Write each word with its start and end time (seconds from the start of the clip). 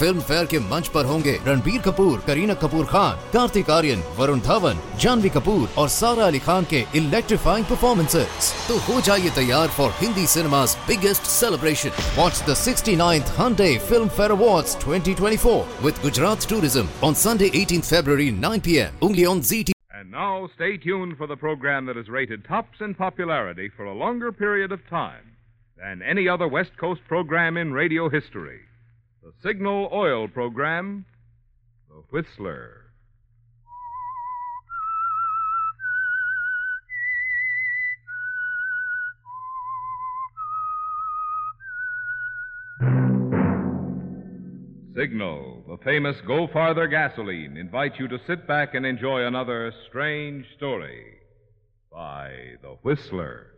Film 0.00 0.20
fair 0.28 0.46
के 0.52 0.58
मंच 0.70 0.88
पर 0.94 1.04
होंगे 1.12 1.32
रणबीर 1.46 1.80
कपूर 1.88 2.18
करीना 2.26 2.54
कपूर 2.62 2.86
खान 2.92 3.16
कार्तिक 3.32 3.70
आर्यन 3.78 4.02
वरुण 4.18 4.40
धवन 4.48 4.82
जानवी 5.02 5.28
कपूर 5.36 5.68
और 5.78 5.88
सारा 5.98 6.26
अली 6.26 6.38
खान 6.48 6.64
के 6.72 6.84
इलेक्ट्रीफाइंग 7.02 7.66
परफॉर्मेंसेस 7.72 8.52
तो 8.68 8.78
हो 8.88 9.00
जाइए 9.10 9.30
तैयार 9.40 9.68
for 9.78 9.90
Hindi 10.00 10.26
cinema's 10.36 10.76
biggest 10.88 11.32
celebration 11.38 11.90
watch 12.18 12.42
the 12.48 12.58
69th 12.66 13.28
Hyundai 13.38 13.78
Filmfare 13.88 14.30
Awards 14.30 14.74
2024 14.76 15.66
with 15.82 16.00
Gujarat 16.02 16.40
Tourism 16.52 16.88
on 17.02 17.14
Sunday 17.14 17.50
18 17.52 17.82
February 17.82 18.30
9 18.30 18.60
p.m. 18.60 18.92
only 19.00 19.24
on 19.24 19.40
ZT. 19.40 19.72
And 19.90 20.10
now 20.10 20.48
stay 20.54 20.76
tuned 20.76 21.16
for 21.16 21.26
the 21.26 21.36
program 21.36 21.86
that 21.86 21.96
has 21.96 22.08
rated 22.08 22.44
tops 22.44 22.80
in 22.80 22.94
popularity 22.94 23.68
for 23.76 23.84
a 23.84 23.94
longer 23.94 24.32
period 24.32 24.70
of 24.72 24.86
time 24.88 25.36
than 25.78 26.02
any 26.02 26.28
other 26.28 26.48
West 26.48 26.76
Coast 26.78 27.00
program 27.08 27.56
in 27.56 27.72
radio 27.72 28.08
history. 28.08 28.60
The 29.28 29.48
Signal 29.50 29.90
Oil 29.92 30.26
program, 30.26 31.04
The 31.90 32.02
Whistler. 32.10 32.86
Signal, 44.96 45.62
the 45.68 45.76
famous 45.84 46.16
Go 46.26 46.46
Farther 46.50 46.86
gasoline, 46.86 47.58
invites 47.58 47.96
you 47.98 48.08
to 48.08 48.18
sit 48.26 48.46
back 48.48 48.72
and 48.72 48.86
enjoy 48.86 49.26
another 49.26 49.70
strange 49.90 50.46
story 50.56 51.18
by 51.92 52.30
The 52.62 52.78
Whistler. 52.82 53.57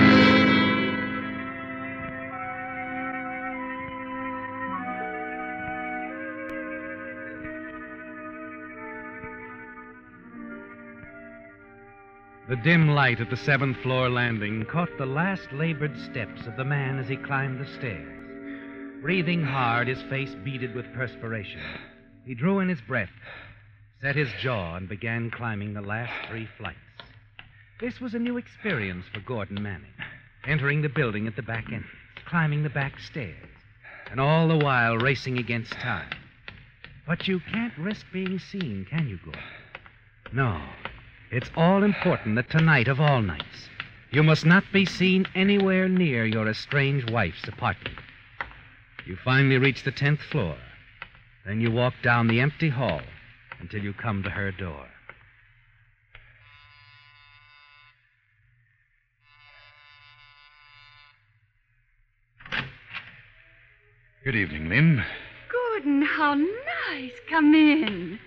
The 12.51 12.57
dim 12.57 12.89
light 12.89 13.21
at 13.21 13.29
the 13.29 13.37
seventh 13.37 13.77
floor 13.77 14.09
landing 14.09 14.65
caught 14.65 14.89
the 14.97 15.05
last 15.05 15.53
labored 15.53 15.97
steps 15.97 16.45
of 16.47 16.57
the 16.57 16.65
man 16.65 16.99
as 16.99 17.07
he 17.07 17.15
climbed 17.15 17.61
the 17.61 17.65
stairs. 17.77 19.01
Breathing 19.01 19.41
hard, 19.41 19.87
his 19.87 20.01
face 20.09 20.35
beaded 20.43 20.75
with 20.75 20.93
perspiration, 20.93 21.61
he 22.25 22.35
drew 22.35 22.59
in 22.59 22.67
his 22.67 22.81
breath, 22.81 23.13
set 24.01 24.17
his 24.17 24.27
jaw, 24.41 24.75
and 24.75 24.89
began 24.89 25.31
climbing 25.31 25.73
the 25.73 25.81
last 25.81 26.11
three 26.27 26.45
flights. 26.57 26.77
This 27.79 28.01
was 28.01 28.15
a 28.15 28.19
new 28.19 28.35
experience 28.35 29.05
for 29.13 29.21
Gordon 29.21 29.63
Manning, 29.63 29.93
entering 30.45 30.81
the 30.81 30.89
building 30.89 31.27
at 31.27 31.37
the 31.37 31.41
back 31.41 31.67
entrance, 31.67 31.87
climbing 32.25 32.63
the 32.63 32.69
back 32.69 32.99
stairs, 32.99 33.47
and 34.11 34.19
all 34.19 34.49
the 34.49 34.57
while 34.57 34.97
racing 34.97 35.37
against 35.37 35.71
time. 35.71 36.11
But 37.07 37.29
you 37.29 37.39
can't 37.39 37.77
risk 37.77 38.07
being 38.11 38.39
seen, 38.39 38.85
can 38.89 39.07
you, 39.07 39.19
Gordon? 39.23 39.41
No. 40.33 40.61
It's 41.31 41.49
all 41.55 41.83
important 41.83 42.35
that 42.35 42.49
tonight, 42.49 42.89
of 42.89 42.99
all 42.99 43.21
nights, 43.21 43.69
you 44.11 44.21
must 44.21 44.45
not 44.45 44.65
be 44.73 44.85
seen 44.85 45.25
anywhere 45.33 45.87
near 45.87 46.25
your 46.25 46.49
estranged 46.49 47.09
wife's 47.09 47.47
apartment. 47.47 47.97
You 49.05 49.15
finally 49.23 49.57
reach 49.57 49.83
the 49.83 49.91
tenth 49.91 50.19
floor. 50.19 50.57
Then 51.45 51.61
you 51.61 51.71
walk 51.71 51.93
down 52.03 52.27
the 52.27 52.41
empty 52.41 52.67
hall 52.67 52.99
until 53.61 53.81
you 53.81 53.93
come 53.93 54.23
to 54.23 54.29
her 54.29 54.51
door. 54.51 54.87
Good 64.25 64.35
evening, 64.35 64.67
Lynn. 64.67 65.03
Gordon, 65.49 66.01
how 66.01 66.33
nice. 66.33 67.13
Come 67.29 67.55
in. 67.55 68.19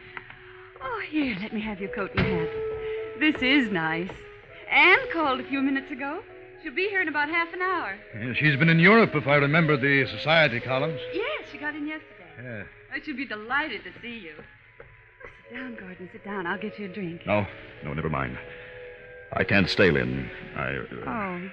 Oh, 0.82 1.02
here, 1.10 1.36
let 1.42 1.52
me 1.52 1.60
have 1.60 1.80
your 1.80 1.90
coat 1.90 2.10
and 2.16 2.26
hat. 2.26 2.73
This 3.20 3.36
is 3.42 3.70
nice. 3.70 4.10
Anne 4.70 4.98
called 5.12 5.40
a 5.40 5.44
few 5.44 5.60
minutes 5.62 5.90
ago. 5.90 6.22
She'll 6.62 6.74
be 6.74 6.88
here 6.88 7.00
in 7.02 7.08
about 7.08 7.28
half 7.28 7.52
an 7.52 7.60
hour. 7.62 7.96
Uh, 8.14 8.34
she's 8.34 8.56
been 8.56 8.68
in 8.68 8.78
Europe, 8.78 9.14
if 9.14 9.26
I 9.26 9.36
remember 9.36 9.76
the 9.76 10.06
society 10.06 10.60
columns. 10.60 10.98
Yes, 11.12 11.48
she 11.52 11.58
got 11.58 11.74
in 11.74 11.86
yesterday. 11.86 12.08
Yeah. 12.42 12.62
Oh, 12.94 12.98
she'll 13.04 13.16
be 13.16 13.26
delighted 13.26 13.82
to 13.84 13.90
see 14.00 14.18
you. 14.18 14.32
Oh, 14.38 15.26
sit 15.50 15.56
down, 15.56 15.76
Gordon. 15.78 16.08
Sit 16.12 16.24
down. 16.24 16.46
I'll 16.46 16.58
get 16.58 16.78
you 16.78 16.86
a 16.86 16.88
drink. 16.88 17.20
No, 17.26 17.46
no, 17.84 17.92
never 17.92 18.08
mind. 18.08 18.38
I 19.32 19.44
can't 19.44 19.68
stay, 19.68 19.90
Lynn. 19.90 20.30
I. 20.56 20.76
Uh, 20.76 20.84
Oh. 21.06 21.50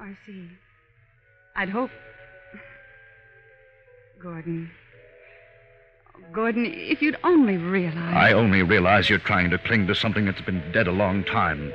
I 0.00 0.16
see. 0.26 0.48
I'd 1.56 1.68
hope. 1.68 1.90
Gordon. 4.22 4.70
Gordon, 6.32 6.66
if 6.66 7.02
you'd 7.02 7.16
only 7.24 7.56
realize. 7.56 8.14
I 8.14 8.32
only 8.32 8.62
realize 8.62 9.08
you're 9.08 9.18
trying 9.18 9.50
to 9.50 9.58
cling 9.58 9.86
to 9.86 9.94
something 9.94 10.24
that's 10.24 10.40
been 10.40 10.62
dead 10.72 10.86
a 10.86 10.92
long 10.92 11.24
time. 11.24 11.72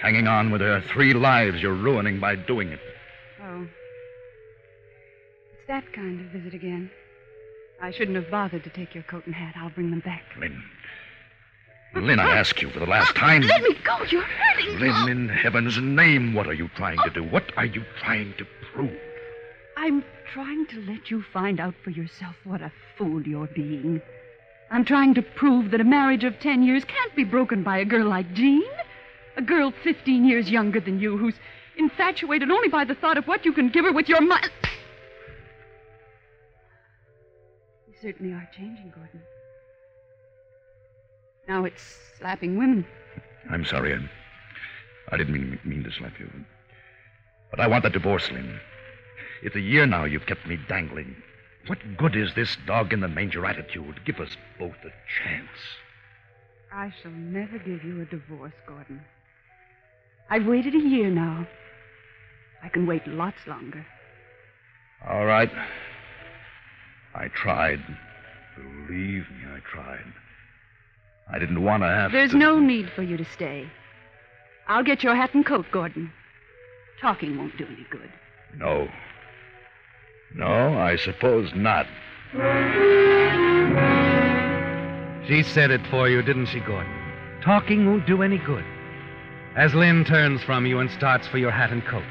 Hanging 0.00 0.28
on 0.28 0.50
with 0.50 0.60
her 0.60 0.80
three 0.80 1.12
lives 1.12 1.60
you're 1.60 1.74
ruining 1.74 2.20
by 2.20 2.36
doing 2.36 2.68
it. 2.68 2.80
Oh. 3.42 3.66
It's 5.52 5.66
that 5.66 5.92
kind 5.92 6.20
of 6.20 6.26
visit 6.26 6.54
again. 6.54 6.90
I 7.82 7.90
shouldn't 7.90 8.16
have 8.16 8.30
bothered 8.30 8.64
to 8.64 8.70
take 8.70 8.94
your 8.94 9.04
coat 9.04 9.26
and 9.26 9.34
hat. 9.34 9.54
I'll 9.56 9.70
bring 9.70 9.90
them 9.90 10.00
back. 10.00 10.22
Lynn. 10.38 10.62
Lynn, 11.94 12.18
I 12.18 12.36
ask 12.36 12.60
you 12.60 12.70
for 12.70 12.78
the 12.80 12.86
last 12.86 13.14
time. 13.16 13.42
Let 13.42 13.62
me 13.62 13.74
go. 13.84 14.02
You're 14.04 14.22
hurting 14.22 14.80
me. 14.80 14.92
Lynn, 14.92 15.08
in 15.08 15.28
heaven's 15.28 15.78
name, 15.78 16.34
what 16.34 16.46
are 16.46 16.52
you 16.52 16.68
trying 16.76 16.98
to 17.04 17.10
do? 17.10 17.24
What 17.24 17.44
are 17.56 17.64
you 17.64 17.84
trying 18.00 18.34
to 18.38 18.46
prove? 18.72 18.96
I'm 19.78 20.02
trying 20.32 20.66
to 20.66 20.80
let 20.90 21.08
you 21.08 21.22
find 21.32 21.60
out 21.60 21.74
for 21.84 21.90
yourself 21.90 22.34
what 22.42 22.60
a 22.60 22.72
fool 22.96 23.22
you're 23.22 23.46
being. 23.46 24.02
I'm 24.72 24.84
trying 24.84 25.14
to 25.14 25.22
prove 25.22 25.70
that 25.70 25.80
a 25.80 25.84
marriage 25.84 26.24
of 26.24 26.40
ten 26.40 26.64
years 26.64 26.84
can't 26.84 27.14
be 27.14 27.22
broken 27.22 27.62
by 27.62 27.78
a 27.78 27.84
girl 27.84 28.08
like 28.08 28.34
Jean. 28.34 28.64
A 29.36 29.42
girl 29.42 29.72
15 29.84 30.24
years 30.24 30.50
younger 30.50 30.80
than 30.80 30.98
you 30.98 31.16
who's 31.16 31.36
infatuated 31.76 32.50
only 32.50 32.68
by 32.68 32.84
the 32.84 32.96
thought 32.96 33.18
of 33.18 33.28
what 33.28 33.44
you 33.44 33.52
can 33.52 33.68
give 33.68 33.84
her 33.84 33.92
with 33.92 34.08
your 34.08 34.20
money. 34.20 34.48
You 37.86 37.94
certainly 38.02 38.32
are 38.32 38.50
changing, 38.56 38.92
Gordon. 38.92 39.22
Now 41.46 41.64
it's 41.64 41.98
slapping 42.18 42.58
women. 42.58 42.84
I'm 43.48 43.64
sorry. 43.64 43.94
I, 43.94 45.14
I 45.14 45.16
didn't 45.16 45.34
mean, 45.34 45.60
mean 45.64 45.84
to 45.84 45.92
slap 45.92 46.18
you. 46.18 46.28
But 47.52 47.60
I 47.60 47.68
want 47.68 47.84
the 47.84 47.90
divorce, 47.90 48.28
Lynn. 48.32 48.58
It's 49.42 49.56
a 49.56 49.60
year 49.60 49.86
now 49.86 50.04
you've 50.04 50.26
kept 50.26 50.46
me 50.46 50.58
dangling. 50.68 51.16
What 51.66 51.78
good 51.96 52.16
is 52.16 52.34
this 52.34 52.56
dog 52.66 52.92
in 52.92 53.00
the 53.00 53.08
manger 53.08 53.44
attitude? 53.46 54.00
Give 54.04 54.18
us 54.20 54.36
both 54.58 54.76
a 54.84 54.92
chance. 55.22 55.48
I 56.72 56.92
shall 57.02 57.12
never 57.12 57.58
give 57.58 57.84
you 57.84 58.00
a 58.02 58.04
divorce, 58.04 58.52
Gordon. 58.66 59.00
I've 60.30 60.46
waited 60.46 60.74
a 60.74 60.78
year 60.78 61.10
now. 61.10 61.46
I 62.62 62.68
can 62.68 62.86
wait 62.86 63.06
lots 63.06 63.38
longer. 63.46 63.86
All 65.08 65.24
right. 65.24 65.50
I 67.14 67.28
tried. 67.28 67.80
Believe 68.56 69.26
me, 69.30 69.44
I 69.54 69.60
tried. 69.70 70.04
I 71.32 71.38
didn't 71.38 71.62
want 71.62 71.82
to 71.82 71.88
have 71.88 72.12
There's 72.12 72.32
to. 72.32 72.36
no 72.38 72.58
need 72.58 72.90
for 72.94 73.02
you 73.02 73.16
to 73.16 73.24
stay. 73.24 73.70
I'll 74.66 74.82
get 74.82 75.02
your 75.02 75.14
hat 75.14 75.34
and 75.34 75.46
coat, 75.46 75.66
Gordon. 75.70 76.12
Talking 77.00 77.38
won't 77.38 77.56
do 77.56 77.66
any 77.66 77.86
good. 77.90 78.10
No. 78.56 78.88
No, 80.34 80.78
I 80.78 80.96
suppose 80.96 81.50
not. 81.54 81.86
She 85.26 85.42
said 85.42 85.70
it 85.70 85.86
for 85.90 86.08
you, 86.08 86.22
didn't 86.22 86.46
she, 86.46 86.60
Gordon? 86.60 86.92
Talking 87.42 87.86
won't 87.86 88.06
do 88.06 88.22
any 88.22 88.38
good. 88.38 88.64
As 89.56 89.74
Lynn 89.74 90.04
turns 90.04 90.42
from 90.42 90.66
you 90.66 90.78
and 90.78 90.90
starts 90.90 91.26
for 91.26 91.38
your 91.38 91.50
hat 91.50 91.70
and 91.70 91.84
coat, 91.84 92.04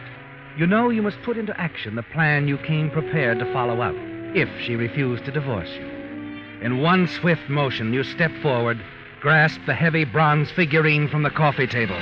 you 0.58 0.68
know 0.68 0.90
you 0.90 1.02
must 1.02 1.22
put 1.24 1.38
into 1.38 1.60
action 1.60 1.96
the 1.96 2.04
plan 2.04 2.48
you 2.48 2.58
came 2.58 2.90
prepared 2.90 3.40
to 3.40 3.54
follow 3.54 3.82
up 3.82 3.96
if 4.36 4.50
she 4.62 4.76
refused 4.76 5.26
to 5.26 5.32
divorce 5.32 5.70
you. 5.70 5.86
In 6.62 6.82
one 6.82 7.08
swift 7.08 7.48
motion, 7.50 7.94
you 7.94 8.04
step 8.04 8.32
forward, 8.42 8.80
grasp 9.22 9.62
the 9.66 9.74
heavy 9.76 10.04
bronze 10.04 10.50
figurine 10.52 11.08
from 11.08 11.24
the 11.24 11.30
coffee 11.30 11.68
table. 11.68 11.98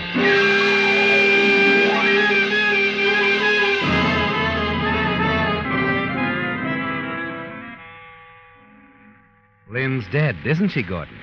Lynn's 9.76 10.08
dead, 10.10 10.38
isn't 10.46 10.70
she, 10.70 10.82
Gordon? 10.82 11.20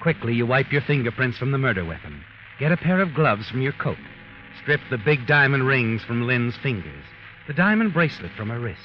Quickly, 0.00 0.32
you 0.32 0.46
wipe 0.46 0.70
your 0.70 0.82
fingerprints 0.82 1.36
from 1.36 1.50
the 1.50 1.58
murder 1.58 1.84
weapon. 1.84 2.22
Get 2.60 2.70
a 2.70 2.76
pair 2.76 3.00
of 3.00 3.12
gloves 3.12 3.50
from 3.50 3.60
your 3.60 3.72
coat. 3.72 3.98
Strip 4.62 4.80
the 4.88 4.98
big 4.98 5.26
diamond 5.26 5.66
rings 5.66 6.04
from 6.04 6.24
Lynn's 6.24 6.56
fingers, 6.62 7.04
the 7.48 7.54
diamond 7.54 7.92
bracelet 7.92 8.30
from 8.36 8.50
her 8.50 8.60
wrist. 8.60 8.78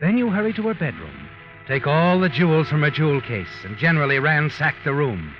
Then 0.00 0.18
you 0.18 0.28
hurry 0.28 0.52
to 0.54 0.62
her 0.66 0.74
bedroom, 0.74 1.28
take 1.68 1.86
all 1.86 2.18
the 2.18 2.28
jewels 2.28 2.68
from 2.68 2.82
her 2.82 2.90
jewel 2.90 3.20
case, 3.20 3.62
and 3.62 3.78
generally 3.78 4.18
ransack 4.18 4.74
the 4.84 4.92
room. 4.92 5.32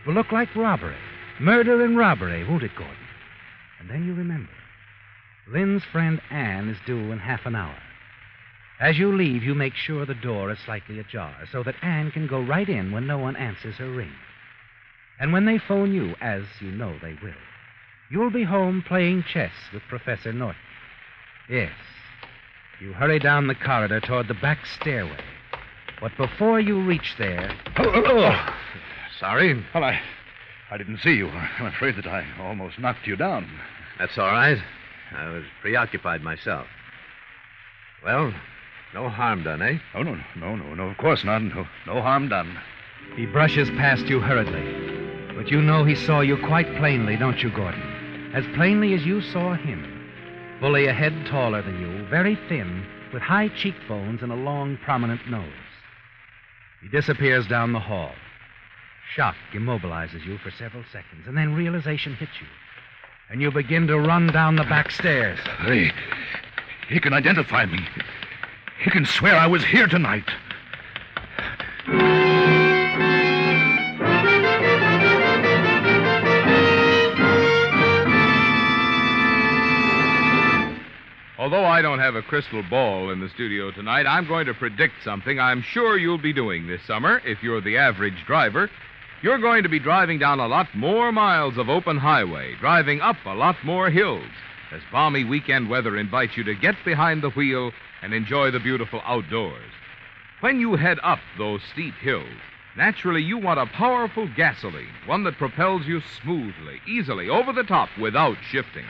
It 0.00 0.06
will 0.06 0.14
look 0.14 0.32
like 0.32 0.56
robbery. 0.56 0.96
Murder 1.40 1.84
and 1.84 1.94
robbery, 1.94 2.42
won't 2.48 2.62
it, 2.62 2.74
Gordon? 2.74 2.96
And 3.80 3.90
then 3.90 4.06
you 4.06 4.14
remember. 4.14 4.48
Lynn's 5.46 5.84
friend 5.92 6.22
Anne 6.30 6.70
is 6.70 6.78
due 6.86 7.12
in 7.12 7.18
half 7.18 7.44
an 7.44 7.54
hour. 7.54 7.76
As 8.80 8.98
you 8.98 9.16
leave, 9.16 9.42
you 9.42 9.54
make 9.54 9.74
sure 9.74 10.04
the 10.04 10.14
door 10.14 10.50
is 10.50 10.58
slightly 10.64 10.98
ajar 10.98 11.34
so 11.52 11.62
that 11.62 11.76
Anne 11.82 12.10
can 12.10 12.26
go 12.26 12.40
right 12.40 12.68
in 12.68 12.90
when 12.92 13.06
no 13.06 13.18
one 13.18 13.36
answers 13.36 13.76
her 13.76 13.90
ring. 13.90 14.12
And 15.20 15.32
when 15.32 15.46
they 15.46 15.58
phone 15.58 15.94
you, 15.94 16.14
as 16.20 16.42
you 16.60 16.72
know 16.72 16.98
they 17.00 17.16
will, 17.22 17.34
you'll 18.10 18.32
be 18.32 18.42
home 18.42 18.82
playing 18.86 19.24
chess 19.32 19.52
with 19.72 19.82
Professor 19.88 20.32
Norton. 20.32 20.60
Yes. 21.48 21.72
You 22.80 22.92
hurry 22.92 23.20
down 23.20 23.46
the 23.46 23.54
corridor 23.54 24.00
toward 24.00 24.26
the 24.26 24.34
back 24.34 24.66
stairway. 24.66 25.22
But 26.00 26.16
before 26.16 26.58
you 26.58 26.84
reach 26.84 27.14
there. 27.16 27.56
Oh, 27.78 27.84
oh, 27.86 28.02
oh. 28.06 28.18
oh. 28.18 28.54
Sorry. 29.20 29.64
Well, 29.72 29.84
I, 29.84 30.00
I 30.70 30.76
didn't 30.76 30.98
see 30.98 31.12
you. 31.12 31.28
I'm 31.28 31.66
afraid 31.66 31.96
that 31.96 32.06
I 32.06 32.26
almost 32.40 32.80
knocked 32.80 33.06
you 33.06 33.14
down. 33.14 33.48
That's 33.98 34.18
all 34.18 34.26
right. 34.26 34.58
I 35.16 35.28
was 35.28 35.44
preoccupied 35.62 36.22
myself. 36.22 36.66
Well, 38.04 38.34
no 38.94 39.08
harm 39.08 39.42
done, 39.42 39.60
eh? 39.60 39.78
Oh, 39.94 40.02
no, 40.02 40.16
no, 40.36 40.54
no, 40.54 40.74
no, 40.74 40.84
of 40.84 40.96
course 40.96 41.24
not. 41.24 41.42
No, 41.42 41.66
no 41.86 42.00
harm 42.00 42.28
done. 42.28 42.56
He 43.16 43.26
brushes 43.26 43.68
past 43.70 44.06
you 44.06 44.20
hurriedly. 44.20 45.34
But 45.36 45.50
you 45.50 45.60
know 45.60 45.84
he 45.84 45.96
saw 45.96 46.20
you 46.20 46.36
quite 46.38 46.76
plainly, 46.76 47.16
don't 47.16 47.42
you, 47.42 47.50
Gordon? 47.50 47.82
As 48.32 48.46
plainly 48.54 48.94
as 48.94 49.04
you 49.04 49.20
saw 49.20 49.54
him. 49.54 49.90
Fully 50.60 50.86
a 50.86 50.92
head 50.92 51.26
taller 51.26 51.60
than 51.60 51.80
you, 51.80 52.06
very 52.08 52.38
thin, 52.48 52.86
with 53.12 53.20
high 53.20 53.48
cheekbones 53.48 54.22
and 54.22 54.30
a 54.30 54.36
long, 54.36 54.78
prominent 54.84 55.28
nose. 55.28 55.52
He 56.80 56.88
disappears 56.88 57.46
down 57.48 57.72
the 57.72 57.80
hall. 57.80 58.12
Shock 59.14 59.36
immobilizes 59.52 60.24
you 60.24 60.38
for 60.38 60.50
several 60.52 60.84
seconds, 60.92 61.26
and 61.26 61.36
then 61.36 61.54
realization 61.54 62.14
hits 62.14 62.40
you. 62.40 62.46
And 63.30 63.42
you 63.42 63.50
begin 63.50 63.86
to 63.88 63.98
run 63.98 64.28
down 64.28 64.56
the 64.56 64.64
back 64.64 64.90
stairs. 64.90 65.38
Hey, 65.58 65.90
he 66.88 67.00
can 67.00 67.12
identify 67.12 67.66
me. 67.66 67.80
He 68.82 68.90
can 68.90 69.06
swear 69.06 69.36
I 69.36 69.46
was 69.46 69.64
here 69.64 69.86
tonight. 69.86 70.30
Although 81.38 81.66
I 81.66 81.82
don't 81.82 81.98
have 81.98 82.14
a 82.14 82.22
crystal 82.22 82.62
ball 82.62 83.10
in 83.10 83.20
the 83.20 83.28
studio 83.28 83.70
tonight, 83.70 84.06
I'm 84.06 84.26
going 84.26 84.46
to 84.46 84.54
predict 84.54 84.94
something 85.04 85.38
I'm 85.38 85.60
sure 85.60 85.98
you'll 85.98 86.16
be 86.16 86.32
doing 86.32 86.66
this 86.66 86.80
summer 86.86 87.20
if 87.24 87.42
you're 87.42 87.60
the 87.60 87.76
average 87.76 88.24
driver. 88.26 88.70
You're 89.22 89.38
going 89.38 89.62
to 89.62 89.68
be 89.68 89.78
driving 89.78 90.18
down 90.18 90.40
a 90.40 90.48
lot 90.48 90.68
more 90.74 91.12
miles 91.12 91.58
of 91.58 91.68
open 91.68 91.98
highway, 91.98 92.54
driving 92.60 93.02
up 93.02 93.16
a 93.26 93.34
lot 93.34 93.56
more 93.62 93.90
hills, 93.90 94.30
as 94.74 94.82
balmy 94.90 95.22
weekend 95.22 95.70
weather 95.70 95.96
invites 95.96 96.36
you 96.36 96.42
to 96.42 96.54
get 96.54 96.74
behind 96.84 97.22
the 97.22 97.30
wheel 97.30 97.70
and 98.02 98.12
enjoy 98.12 98.50
the 98.50 98.58
beautiful 98.58 99.00
outdoors. 99.04 99.70
When 100.40 100.58
you 100.58 100.74
head 100.74 100.98
up 101.02 101.20
those 101.38 101.62
steep 101.72 101.94
hills, 101.94 102.36
naturally 102.76 103.22
you 103.22 103.38
want 103.38 103.60
a 103.60 103.66
powerful 103.66 104.28
gasoline, 104.36 104.92
one 105.06 105.22
that 105.24 105.38
propels 105.38 105.86
you 105.86 106.02
smoothly, 106.20 106.80
easily, 106.88 107.28
over 107.28 107.52
the 107.52 107.62
top 107.62 107.88
without 108.00 108.36
shifting. 108.50 108.84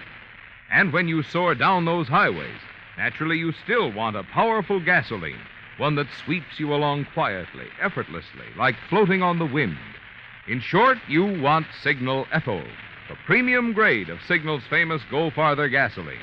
And 0.72 0.92
when 0.92 1.06
you 1.06 1.22
soar 1.22 1.54
down 1.54 1.84
those 1.84 2.08
highways, 2.08 2.60
naturally 2.96 3.36
you 3.36 3.52
still 3.52 3.92
want 3.92 4.16
a 4.16 4.24
powerful 4.24 4.80
gasoline, 4.80 5.40
one 5.76 5.96
that 5.96 6.06
sweeps 6.24 6.58
you 6.58 6.74
along 6.74 7.06
quietly, 7.12 7.66
effortlessly, 7.80 8.46
like 8.56 8.76
floating 8.88 9.22
on 9.22 9.38
the 9.38 9.46
wind. 9.46 9.76
In 10.48 10.60
short, 10.60 10.98
you 11.08 11.40
want 11.40 11.66
Signal 11.82 12.26
Ethyl, 12.32 12.64
the 13.08 13.16
premium 13.26 13.72
grade 13.72 14.08
of 14.08 14.18
Signal's 14.26 14.62
famous 14.70 15.02
Go 15.10 15.30
Farther 15.30 15.68
gasoline. 15.68 16.18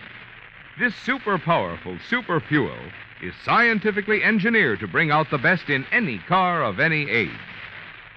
This 0.80 0.96
super 0.96 1.38
powerful 1.38 1.98
super 2.10 2.40
fuel 2.40 2.78
is 3.22 3.34
scientifically 3.44 4.24
engineered 4.24 4.80
to 4.80 4.88
bring 4.88 5.12
out 5.12 5.30
the 5.30 5.38
best 5.38 5.70
in 5.70 5.86
any 5.92 6.18
car 6.28 6.64
of 6.64 6.80
any 6.80 7.10
age. 7.10 7.30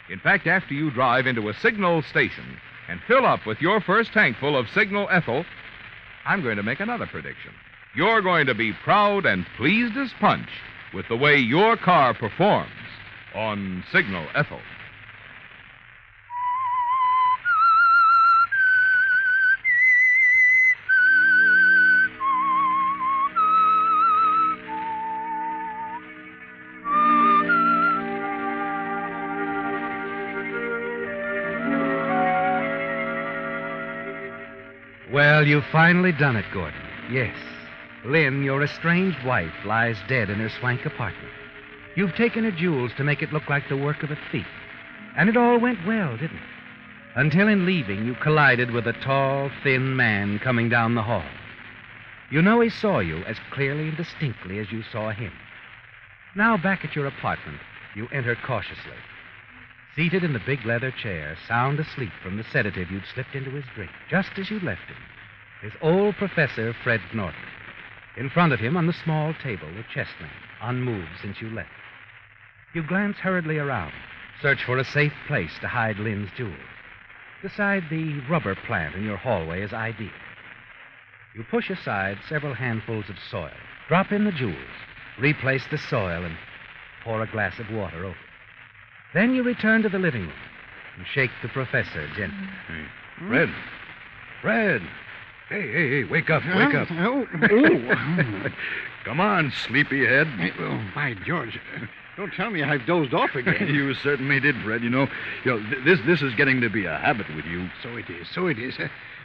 In 0.08 0.18
fact, 0.18 0.46
after 0.46 0.72
you 0.72 0.90
drive 0.90 1.26
into 1.26 1.48
a 1.48 1.54
Signal 1.54 2.02
station 2.02 2.58
and 2.88 3.00
fill 3.06 3.26
up 3.26 3.46
with 3.46 3.60
your 3.60 3.80
first 3.80 4.12
tankful 4.12 4.56
of 4.56 4.68
Signal 4.70 5.08
Ethyl, 5.10 5.44
I'm 6.24 6.42
going 6.42 6.56
to 6.56 6.62
make 6.62 6.80
another 6.80 7.06
prediction. 7.06 7.52
You're 7.94 8.22
going 8.22 8.46
to 8.46 8.54
be 8.54 8.72
proud 8.72 9.26
and 9.26 9.46
pleased 9.56 9.96
as 9.96 10.12
punch 10.20 10.48
with 10.94 11.06
the 11.08 11.16
way 11.16 11.36
your 11.36 11.76
car 11.76 12.14
performs 12.14 12.70
on 13.34 13.84
Signal 13.92 14.26
Ethyl. 14.34 14.60
Well, 35.44 35.50
you've 35.50 35.64
finally 35.70 36.12
done 36.12 36.36
it, 36.36 36.46
Gordon. 36.54 36.80
Yes. 37.12 37.36
Lynn, 38.02 38.44
your 38.44 38.62
estranged 38.62 39.22
wife, 39.26 39.52
lies 39.66 39.98
dead 40.08 40.30
in 40.30 40.38
her 40.38 40.48
swank 40.48 40.86
apartment. 40.86 41.34
You've 41.96 42.14
taken 42.14 42.44
her 42.44 42.50
jewels 42.50 42.92
to 42.96 43.04
make 43.04 43.20
it 43.20 43.30
look 43.30 43.50
like 43.50 43.68
the 43.68 43.76
work 43.76 44.02
of 44.02 44.10
a 44.10 44.16
thief. 44.32 44.46
And 45.18 45.28
it 45.28 45.36
all 45.36 45.58
went 45.58 45.86
well, 45.86 46.16
didn't 46.16 46.38
it? 46.38 46.42
Until 47.16 47.48
in 47.48 47.66
leaving, 47.66 48.06
you 48.06 48.14
collided 48.22 48.70
with 48.70 48.86
a 48.86 48.94
tall, 48.94 49.50
thin 49.62 49.94
man 49.94 50.38
coming 50.38 50.70
down 50.70 50.94
the 50.94 51.02
hall. 51.02 51.28
You 52.30 52.40
know 52.40 52.60
he 52.60 52.70
saw 52.70 53.00
you 53.00 53.18
as 53.24 53.36
clearly 53.50 53.88
and 53.88 53.98
distinctly 53.98 54.60
as 54.60 54.72
you 54.72 54.82
saw 54.90 55.10
him. 55.10 55.32
Now, 56.34 56.56
back 56.56 56.86
at 56.86 56.96
your 56.96 57.06
apartment, 57.06 57.60
you 57.94 58.08
enter 58.14 58.34
cautiously. 58.46 58.96
Seated 59.94 60.24
in 60.24 60.32
the 60.32 60.42
big 60.46 60.64
leather 60.64 60.90
chair, 60.90 61.36
sound 61.46 61.78
asleep 61.80 62.12
from 62.22 62.38
the 62.38 62.44
sedative 62.44 62.90
you'd 62.90 63.04
slipped 63.12 63.34
into 63.34 63.50
his 63.50 63.64
drink, 63.74 63.90
just 64.08 64.30
as 64.38 64.50
you 64.50 64.58
left 64.60 64.88
him, 64.88 64.96
is 65.64 65.72
old 65.80 66.14
Professor 66.16 66.74
Fred 66.84 67.00
Norton. 67.14 67.40
In 68.18 68.28
front 68.28 68.52
of 68.52 68.60
him 68.60 68.76
on 68.76 68.86
the 68.86 68.92
small 68.92 69.32
table, 69.42 69.66
a 69.68 69.94
chessman, 69.94 70.30
unmoved 70.60 71.08
since 71.22 71.40
you 71.40 71.48
left. 71.50 71.70
You 72.74 72.86
glance 72.86 73.16
hurriedly 73.16 73.56
around, 73.56 73.92
search 74.42 74.62
for 74.64 74.76
a 74.76 74.84
safe 74.84 75.14
place 75.26 75.52
to 75.62 75.68
hide 75.68 75.98
Lynn's 75.98 76.28
jewels. 76.36 76.54
Decide 77.42 77.84
the 77.88 78.20
rubber 78.28 78.54
plant 78.66 78.94
in 78.94 79.04
your 79.04 79.16
hallway 79.16 79.62
is 79.62 79.72
ideal. 79.72 80.10
You 81.34 81.44
push 81.50 81.70
aside 81.70 82.18
several 82.28 82.54
handfuls 82.54 83.08
of 83.08 83.16
soil, 83.30 83.50
drop 83.88 84.12
in 84.12 84.24
the 84.24 84.32
jewels, 84.32 84.56
replace 85.18 85.64
the 85.70 85.78
soil, 85.78 86.24
and 86.24 86.36
pour 87.02 87.22
a 87.22 87.30
glass 87.30 87.58
of 87.58 87.70
water 87.70 88.04
over. 88.04 88.16
Then 89.14 89.34
you 89.34 89.42
return 89.42 89.82
to 89.82 89.88
the 89.88 89.98
living 89.98 90.22
room 90.22 90.32
and 90.96 91.06
shake 91.14 91.30
the 91.42 91.48
professor 91.48 92.06
gently. 92.16 92.48
Hey, 92.68 92.84
Fred. 93.26 93.48
Fred. 94.42 94.82
Hey, 95.48 95.60
hey, 95.70 95.90
hey, 95.90 96.04
wake 96.04 96.30
up, 96.30 96.42
wake 96.42 96.74
up. 96.74 96.88
Oh, 96.90 97.26
oh. 97.42 98.46
Come 99.04 99.20
on, 99.20 99.52
sleepyhead. 99.66 100.26
oh, 100.58 100.90
by 100.94 101.14
George. 101.26 101.60
Don't 102.16 102.32
tell 102.32 102.48
me 102.50 102.62
I've 102.62 102.86
dozed 102.86 103.12
off 103.12 103.34
again. 103.34 103.68
you 103.74 103.92
certainly 103.94 104.40
did, 104.40 104.54
Fred. 104.62 104.82
You 104.82 104.88
know, 104.88 105.06
you 105.44 105.52
know 105.52 105.70
th- 105.70 105.84
this 105.84 106.00
this 106.06 106.22
is 106.22 106.34
getting 106.34 106.62
to 106.62 106.70
be 106.70 106.86
a 106.86 106.96
habit 106.96 107.26
with 107.36 107.44
you. 107.44 107.68
So 107.82 107.96
it 107.96 108.08
is, 108.08 108.26
so 108.34 108.46
it 108.46 108.58
is. 108.58 108.74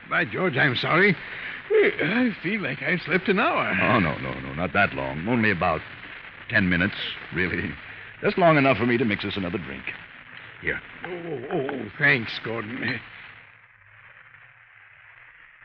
By 0.09 0.25
George, 0.25 0.57
I'm 0.57 0.75
sorry. 0.75 1.15
I 1.71 2.35
feel 2.43 2.61
like 2.61 2.81
I've 2.81 3.01
slept 3.01 3.29
an 3.29 3.39
hour. 3.39 3.77
Oh 3.81 3.99
no, 3.99 4.17
no, 4.17 4.33
no, 4.39 4.53
not 4.55 4.73
that 4.73 4.93
long. 4.93 5.25
Only 5.27 5.51
about 5.51 5.81
ten 6.49 6.67
minutes, 6.67 6.95
really. 7.33 7.71
Just 8.21 8.37
long 8.37 8.57
enough 8.57 8.77
for 8.77 8.85
me 8.85 8.97
to 8.97 9.05
mix 9.05 9.23
us 9.23 9.37
another 9.37 9.59
drink. 9.59 9.83
Here. 10.61 10.81
Oh, 11.05 11.47
oh, 11.53 11.67
oh, 11.71 11.91
thanks, 11.97 12.37
Gordon. 12.43 12.99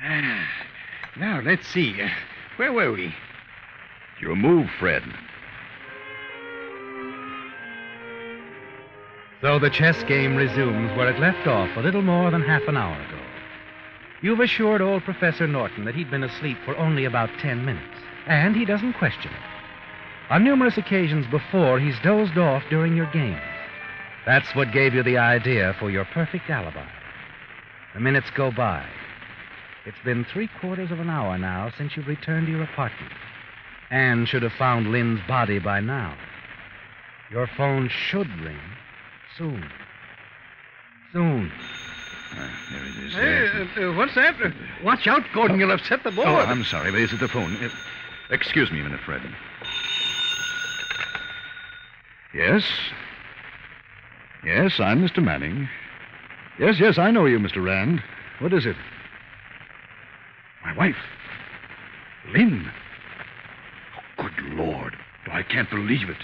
Ah, 0.06 0.46
now, 1.16 1.40
let's 1.42 1.66
see. 1.66 2.00
Uh, 2.00 2.08
where 2.56 2.72
were 2.72 2.92
we? 2.92 3.14
Your 4.20 4.36
move, 4.36 4.68
Fred. 4.78 5.02
So 9.40 9.58
the 9.58 9.70
chess 9.70 10.02
game 10.04 10.36
resumes 10.36 10.96
where 10.96 11.08
it 11.08 11.20
left 11.20 11.46
off 11.46 11.70
a 11.76 11.80
little 11.80 12.02
more 12.02 12.30
than 12.30 12.42
half 12.42 12.62
an 12.68 12.76
hour 12.76 13.00
ago. 13.00 13.20
You've 14.22 14.40
assured 14.40 14.80
old 14.80 15.04
Professor 15.04 15.46
Norton 15.46 15.84
that 15.84 15.94
he'd 15.94 16.10
been 16.10 16.24
asleep 16.24 16.58
for 16.64 16.76
only 16.76 17.04
about 17.04 17.30
ten 17.40 17.64
minutes, 17.64 17.96
and 18.26 18.54
he 18.54 18.64
doesn't 18.64 18.94
question 18.94 19.30
it. 19.30 20.32
On 20.32 20.44
numerous 20.44 20.78
occasions 20.78 21.26
before, 21.26 21.78
he's 21.78 21.98
dozed 22.02 22.38
off 22.38 22.62
during 22.70 22.96
your 22.96 23.10
games. 23.10 23.40
That's 24.26 24.54
what 24.54 24.72
gave 24.72 24.94
you 24.94 25.02
the 25.02 25.18
idea 25.18 25.76
for 25.78 25.90
your 25.90 26.06
perfect 26.06 26.48
alibi. 26.48 26.88
The 27.92 28.00
minutes 28.00 28.30
go 28.34 28.50
by. 28.50 28.86
It's 29.86 29.98
been 30.04 30.24
three 30.24 30.48
quarters 30.60 30.90
of 30.90 31.00
an 31.00 31.10
hour 31.10 31.36
now 31.36 31.70
since 31.76 31.96
you've 31.96 32.06
returned 32.06 32.46
to 32.46 32.52
your 32.52 32.62
apartment. 32.62 33.12
Anne 33.90 34.24
should 34.24 34.42
have 34.42 34.52
found 34.52 34.90
Lynn's 34.90 35.20
body 35.28 35.58
by 35.58 35.80
now. 35.80 36.16
Your 37.30 37.46
phone 37.56 37.90
should 37.90 38.28
ring 38.40 38.58
soon. 39.36 39.64
Soon. 41.12 41.52
Ah, 42.32 42.50
there 42.70 42.84
it 42.84 43.06
is. 43.06 43.12
Hey, 43.12 43.82
uh, 43.82 43.90
uh, 43.90 43.96
what's 43.96 44.14
that? 44.14 44.34
Uh, 44.42 44.50
watch 44.82 45.06
out, 45.06 45.22
Gordon. 45.34 45.60
You'll 45.60 45.70
upset 45.70 46.02
the 46.02 46.10
board. 46.10 46.28
Oh, 46.28 46.36
I'm 46.36 46.64
sorry, 46.64 46.90
but 46.90 47.00
is 47.00 47.12
it 47.12 47.20
the 47.20 47.28
phone? 47.28 47.54
Uh, 47.56 47.68
excuse 48.30 48.70
me 48.70 48.80
a 48.80 48.84
minute, 48.84 49.00
Fred. 49.04 49.22
Yes? 52.34 52.64
Yes, 54.44 54.80
I'm 54.80 55.06
Mr. 55.06 55.22
Manning. 55.22 55.68
Yes, 56.58 56.80
yes, 56.80 56.98
I 56.98 57.10
know 57.10 57.26
you, 57.26 57.38
Mr. 57.38 57.64
Rand. 57.64 58.02
What 58.40 58.52
is 58.52 58.66
it? 58.66 58.76
My 60.64 60.74
wife. 60.76 60.96
Lynn. 62.32 62.70
Oh, 64.18 64.28
good 64.28 64.54
Lord. 64.54 64.96
I 65.30 65.42
can't 65.42 65.70
believe 65.70 66.08
it. 66.08 66.16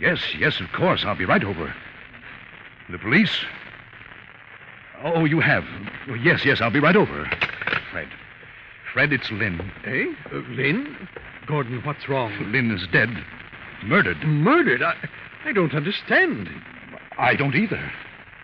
Yes, 0.00 0.20
yes, 0.38 0.60
of 0.60 0.72
course. 0.72 1.04
I'll 1.04 1.16
be 1.16 1.24
right 1.24 1.44
over. 1.44 1.72
The 2.90 2.98
police? 2.98 3.44
Oh, 5.04 5.24
you 5.24 5.40
have. 5.40 5.64
Oh, 6.08 6.14
yes, 6.14 6.44
yes, 6.44 6.60
I'll 6.60 6.70
be 6.70 6.80
right 6.80 6.96
over. 6.96 7.28
Fred. 7.90 8.08
Fred, 8.92 9.12
it's 9.12 9.30
Lynn. 9.30 9.70
Eh? 9.84 10.06
Uh, 10.32 10.38
Lynn? 10.50 11.08
Gordon, 11.46 11.82
what's 11.84 12.08
wrong? 12.08 12.32
Lynn 12.50 12.70
is 12.70 12.86
dead. 12.92 13.10
Murdered. 13.84 14.18
Murdered? 14.24 14.82
I, 14.82 14.94
I 15.44 15.52
don't 15.52 15.74
understand. 15.74 16.48
I 17.18 17.34
don't 17.34 17.54
either. 17.54 17.92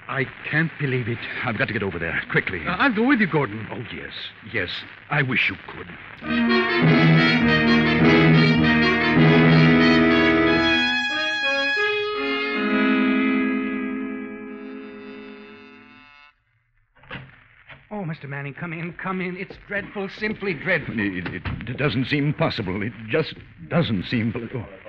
I 0.09 0.25
can't 0.51 0.71
believe 0.79 1.09
it. 1.09 1.19
I've 1.45 1.57
got 1.59 1.69
to 1.69 1.73
get 1.73 1.83
over 1.83 1.99
there 1.99 2.23
quickly. 2.31 2.61
Uh, 2.67 2.73
I'll 2.73 2.95
go 2.95 3.07
with 3.07 3.21
you, 3.21 3.27
Gordon. 3.27 3.67
oh, 3.71 3.85
yes, 3.95 4.13
yes. 4.53 4.69
I 5.11 5.23
wish 5.23 5.49
you 5.49 5.57
could. 5.69 5.89
Oh, 17.91 18.05
Mr. 18.05 18.27
Manning, 18.27 18.55
come 18.55 18.73
in, 18.73 18.95
come 18.95 19.21
in. 19.21 19.37
It's 19.37 19.55
dreadful, 19.69 20.09
simply 20.19 20.55
dreadful. 20.55 20.99
It, 20.99 21.27
it, 21.27 21.43
it 21.69 21.77
doesn't 21.77 22.07
seem 22.07 22.33
possible. 22.33 22.83
It 22.83 22.93
just 23.11 23.35
doesn't 23.69 24.05
seem. 24.07 24.33
Oh. 24.55 24.82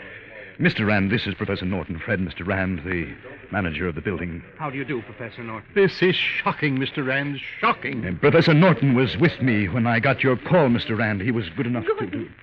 Mr. 0.60 0.86
Rand, 0.86 1.12
this 1.12 1.26
is 1.26 1.34
Professor 1.34 1.66
Norton. 1.66 2.00
Fred, 2.00 2.20
Mr. 2.20 2.46
Rand, 2.46 2.82
the 2.86 3.14
manager 3.52 3.88
of 3.88 3.96
the 3.96 4.02
building. 4.02 4.44
How 4.58 4.70
do 4.70 4.78
you 4.78 4.86
do, 4.86 5.02
Professor 5.02 5.44
Norton? 5.44 5.68
This 5.74 6.02
is 6.02 6.16
shocking, 6.16 6.78
Mr. 6.78 7.06
Rand. 7.06 7.40
Shocking. 7.60 8.06
Uh, 8.06 8.12
Professor 8.20 8.54
Norton 8.54 8.94
was 8.94 9.18
with 9.18 9.42
me 9.42 9.68
when 9.68 9.88
I 9.88 10.00
got 10.00 10.24
your 10.24 10.38
call, 10.38 10.68
Mr. 10.70 10.98
Rand. 10.98 11.22
He 11.22 11.32
was 11.32 11.50
good 11.58 11.66
enough 11.68 11.86
to. 11.86 11.94
Gordon. 11.96 12.34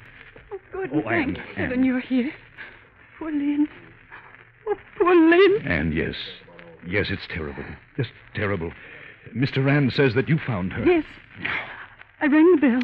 Oh, 0.53 0.59
Gordon, 0.73 0.99
Oh, 1.05 1.09
thank 1.09 1.39
Anne, 1.39 1.45
heaven 1.55 1.79
Anne. 1.81 1.85
you're 1.85 2.01
here. 2.01 2.33
Poor 3.19 3.31
Lynn. 3.31 3.69
Oh, 4.67 4.77
poor 4.99 5.15
Lynn. 5.15 5.67
And 5.67 5.95
yes, 5.95 6.15
yes, 6.87 7.07
it's 7.11 7.27
terrible. 7.29 7.65
Just 7.97 8.11
terrible. 8.35 8.73
Mr. 9.37 9.65
Rand 9.65 9.93
says 9.93 10.15
that 10.15 10.29
you 10.29 10.39
found 10.39 10.73
her. 10.73 10.85
Yes. 10.85 11.05
I 12.21 12.27
rang 12.27 12.57
the 12.57 12.61
bell. 12.61 12.81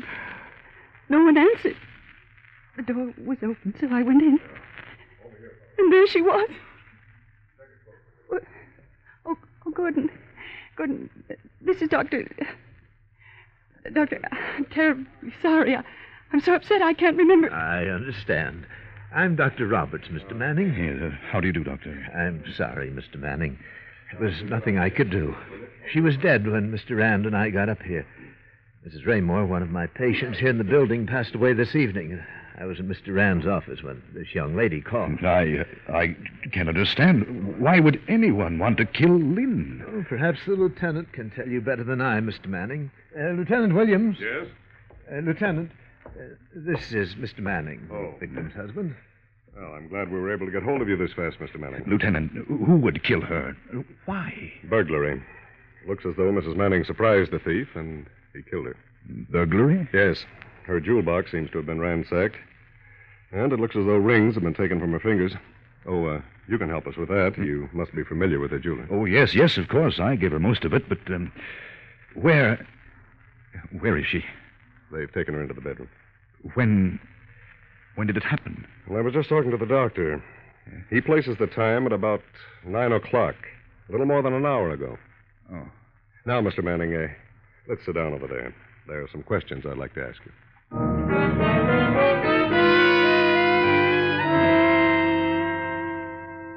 No 1.09 1.25
one 1.25 1.37
answered. 1.37 1.77
The 2.77 2.83
door 2.83 3.13
was 3.25 3.39
open, 3.43 3.75
so 3.81 3.89
I 3.91 4.03
went 4.03 4.23
in. 4.23 4.39
And 5.79 5.93
there 5.93 6.07
she 6.07 6.23
was. 6.23 6.49
Oh, 8.33 8.41
oh, 9.27 9.71
Gordon. 9.73 10.11
Gordon, 10.77 11.11
this 11.61 11.81
is 11.81 11.89
Dr. 11.89 12.29
Doctor, 13.93 14.21
I'm 14.33 14.65
terribly 14.67 15.07
sorry. 15.41 15.77
I, 15.77 15.83
I'm 16.33 16.41
so 16.41 16.55
upset 16.55 16.83
I 16.83 16.93
can't 16.93 17.17
remember. 17.17 17.53
I 17.53 17.87
understand. 17.87 18.67
I'm 19.15 19.37
Dr. 19.37 19.67
Roberts, 19.67 20.09
Mr. 20.09 20.35
Manning. 20.35 20.75
Yes, 20.75 21.01
uh, 21.03 21.17
how 21.31 21.41
do 21.41 21.47
you 21.47 21.53
do, 21.53 21.65
Doctor? 21.65 22.07
I'm 22.15 22.45
sorry, 22.57 22.91
Mr. 22.91 23.17
Manning. 23.19 23.59
There 24.13 24.29
was 24.29 24.43
nothing 24.43 24.79
I 24.79 24.91
could 24.91 25.11
do. 25.11 25.35
She 25.93 26.01
was 26.01 26.17
dead 26.17 26.47
when 26.47 26.73
Mr. 26.73 26.97
Rand 26.97 27.27
and 27.27 27.37
I 27.37 27.51
got 27.51 27.69
up 27.69 27.83
here. 27.83 28.07
Mrs. 28.87 29.07
Raymore, 29.07 29.47
one 29.47 29.63
of 29.63 29.71
my 29.71 29.87
patients 29.87 30.39
here 30.39 30.51
in 30.51 30.59
the 30.59 30.65
building, 30.65 31.07
passed 31.07 31.35
away 31.35 31.53
this 31.53 31.75
evening. 31.75 32.23
I 32.59 32.65
was 32.65 32.79
in 32.79 32.89
Mr. 32.89 33.15
Rand's 33.15 33.47
office 33.47 33.83
when 33.83 34.03
this 34.15 34.35
young 34.35 34.57
lady 34.57 34.81
called. 34.81 35.23
I, 35.25 35.59
uh, 35.89 35.93
I 35.93 36.17
can't 36.53 36.69
understand. 36.71 37.59
Why 37.61 37.81
would 37.81 38.01
anyone 38.09 38.59
want 38.59 38.79
to 38.79 38.87
kill 38.87 39.19
Lynn? 39.19 39.85
Oh, 39.87 40.05
perhaps 40.09 40.39
the 40.47 40.53
lieutenant 40.55 41.13
can 41.13 41.31
tell 41.31 41.47
you 41.49 41.61
better 41.61 41.85
than 41.85 42.01
I, 42.01 42.21
Mr. 42.21 42.47
Manning. 42.47 42.91
Uh, 43.19 43.31
lieutenant 43.33 43.75
Williams. 43.75 44.17
Yes? 44.19 44.47
Uh, 45.13 45.19
lieutenant, 45.19 45.71
uh, 46.07 46.11
this 46.55 46.93
is 46.93 47.15
Mr. 47.17 47.41
Manning, 47.41 47.89
Oh. 47.93 48.15
the 48.21 48.27
victim's 48.27 48.55
husband. 48.55 48.95
Well, 49.55 49.73
I'm 49.75 49.89
glad 49.89 50.11
we 50.11 50.19
were 50.19 50.33
able 50.33 50.47
to 50.47 50.53
get 50.53 50.63
hold 50.63 50.81
of 50.83 50.89
you 50.89 50.97
this 50.97 51.13
fast, 51.13 51.39
Mr. 51.39 51.59
Manning. 51.61 51.85
Lieutenant, 51.87 52.33
who 52.47 52.77
would 52.77 53.03
kill 53.05 53.21
her? 53.23 53.57
Why? 54.07 54.53
Burglary. 54.65 55.23
Looks 55.87 56.05
as 56.07 56.15
though 56.17 56.33
Mrs. 56.33 56.57
Manning 56.57 56.85
surprised 56.85 57.31
the 57.33 57.39
thief 57.39 57.69
and 57.75 58.07
he 58.35 58.43
killed 58.51 58.67
her. 58.67 58.77
Burglary? 59.31 59.89
Yes. 59.95 60.25
Her 60.67 60.81
jewel 60.81 61.03
box 61.03 61.31
seems 61.31 61.51
to 61.51 61.59
have 61.59 61.67
been 61.67 61.79
ransacked. 61.79 62.37
And 63.33 63.53
it 63.53 63.61
looks 63.61 63.77
as 63.77 63.85
though 63.87 63.97
rings 63.97 64.35
have 64.35 64.43
been 64.43 64.55
taken 64.55 64.81
from 64.81 64.93
her 64.93 65.01
fingers. 65.01 65.33
Oh, 65.87 66.07
uh, 66.07 66.21
you 66.49 66.59
can 66.59 66.69
help 66.69 66.87
us 66.87 66.97
with 66.97 67.09
that. 67.09 67.35
You 67.39 67.69
must 67.73 67.95
be 67.95 68.03
familiar 68.03 68.41
with 68.41 68.51
the 68.51 68.59
jeweler. 68.59 68.89
Oh, 68.91 69.05
yes, 69.05 69.35
yes, 69.35 69.57
of 69.57 69.69
course. 69.69 70.01
I 70.01 70.17
gave 70.17 70.33
her 70.33 70.41
most 70.41 70.65
of 70.65 70.73
it, 70.73 70.89
but 70.89 70.99
um, 71.09 71.33
where. 72.15 72.67
Where 73.81 73.97
is 73.97 74.07
she? 74.11 74.25
They've 74.93 75.13
taken 75.13 75.35
her 75.35 75.43
into 75.43 75.55
the 75.55 75.61
bedroom. 75.61 75.89
When. 76.55 76.99
When 77.95 78.07
did 78.07 78.17
it 78.17 78.25
happen? 78.25 78.67
Well, 78.89 78.99
I 78.99 79.03
was 79.03 79.15
just 79.15 79.29
talking 79.29 79.51
to 79.53 79.57
the 79.57 79.67
doctor. 79.67 80.23
He 80.91 81.01
places 81.01 81.37
the 81.39 81.47
time 81.47 81.87
at 81.87 81.93
about 81.93 82.23
nine 82.65 82.93
o'clock, 82.93 83.37
a 83.89 83.93
little 83.93 84.07
more 84.07 84.23
than 84.23 84.33
an 84.33 84.45
hour 84.45 84.71
ago. 84.71 84.99
Oh. 85.53 85.69
Now, 86.27 86.41
Mr. 86.41 86.63
Manning, 86.63 86.95
uh, 86.95 87.07
let's 87.69 87.87
sit 87.87 87.95
down 87.95 88.13
over 88.13 88.27
there. 88.27 88.55
There 88.89 89.03
are 89.03 89.09
some 89.11 89.23
questions 89.23 89.65
I'd 89.65 89.79
like 89.79 89.95
to 89.95 90.03
ask 90.03 90.19
you. 90.25 90.33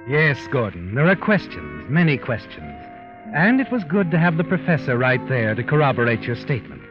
Yes, 0.10 0.48
Gordon, 0.48 0.96
there 0.96 1.08
are 1.08 1.16
questions, 1.16 1.90
many 1.90 2.18
questions. 2.18 2.76
And 3.36 3.62
it 3.62 3.72
was 3.72 3.84
good 3.84 4.10
to 4.12 4.18
have 4.18 4.38
the 4.38 4.44
professor 4.44 4.98
right 4.98 5.22
there 5.30 5.54
to 5.54 5.64
corroborate 5.64 6.24
your 6.24 6.36
statement 6.36 6.82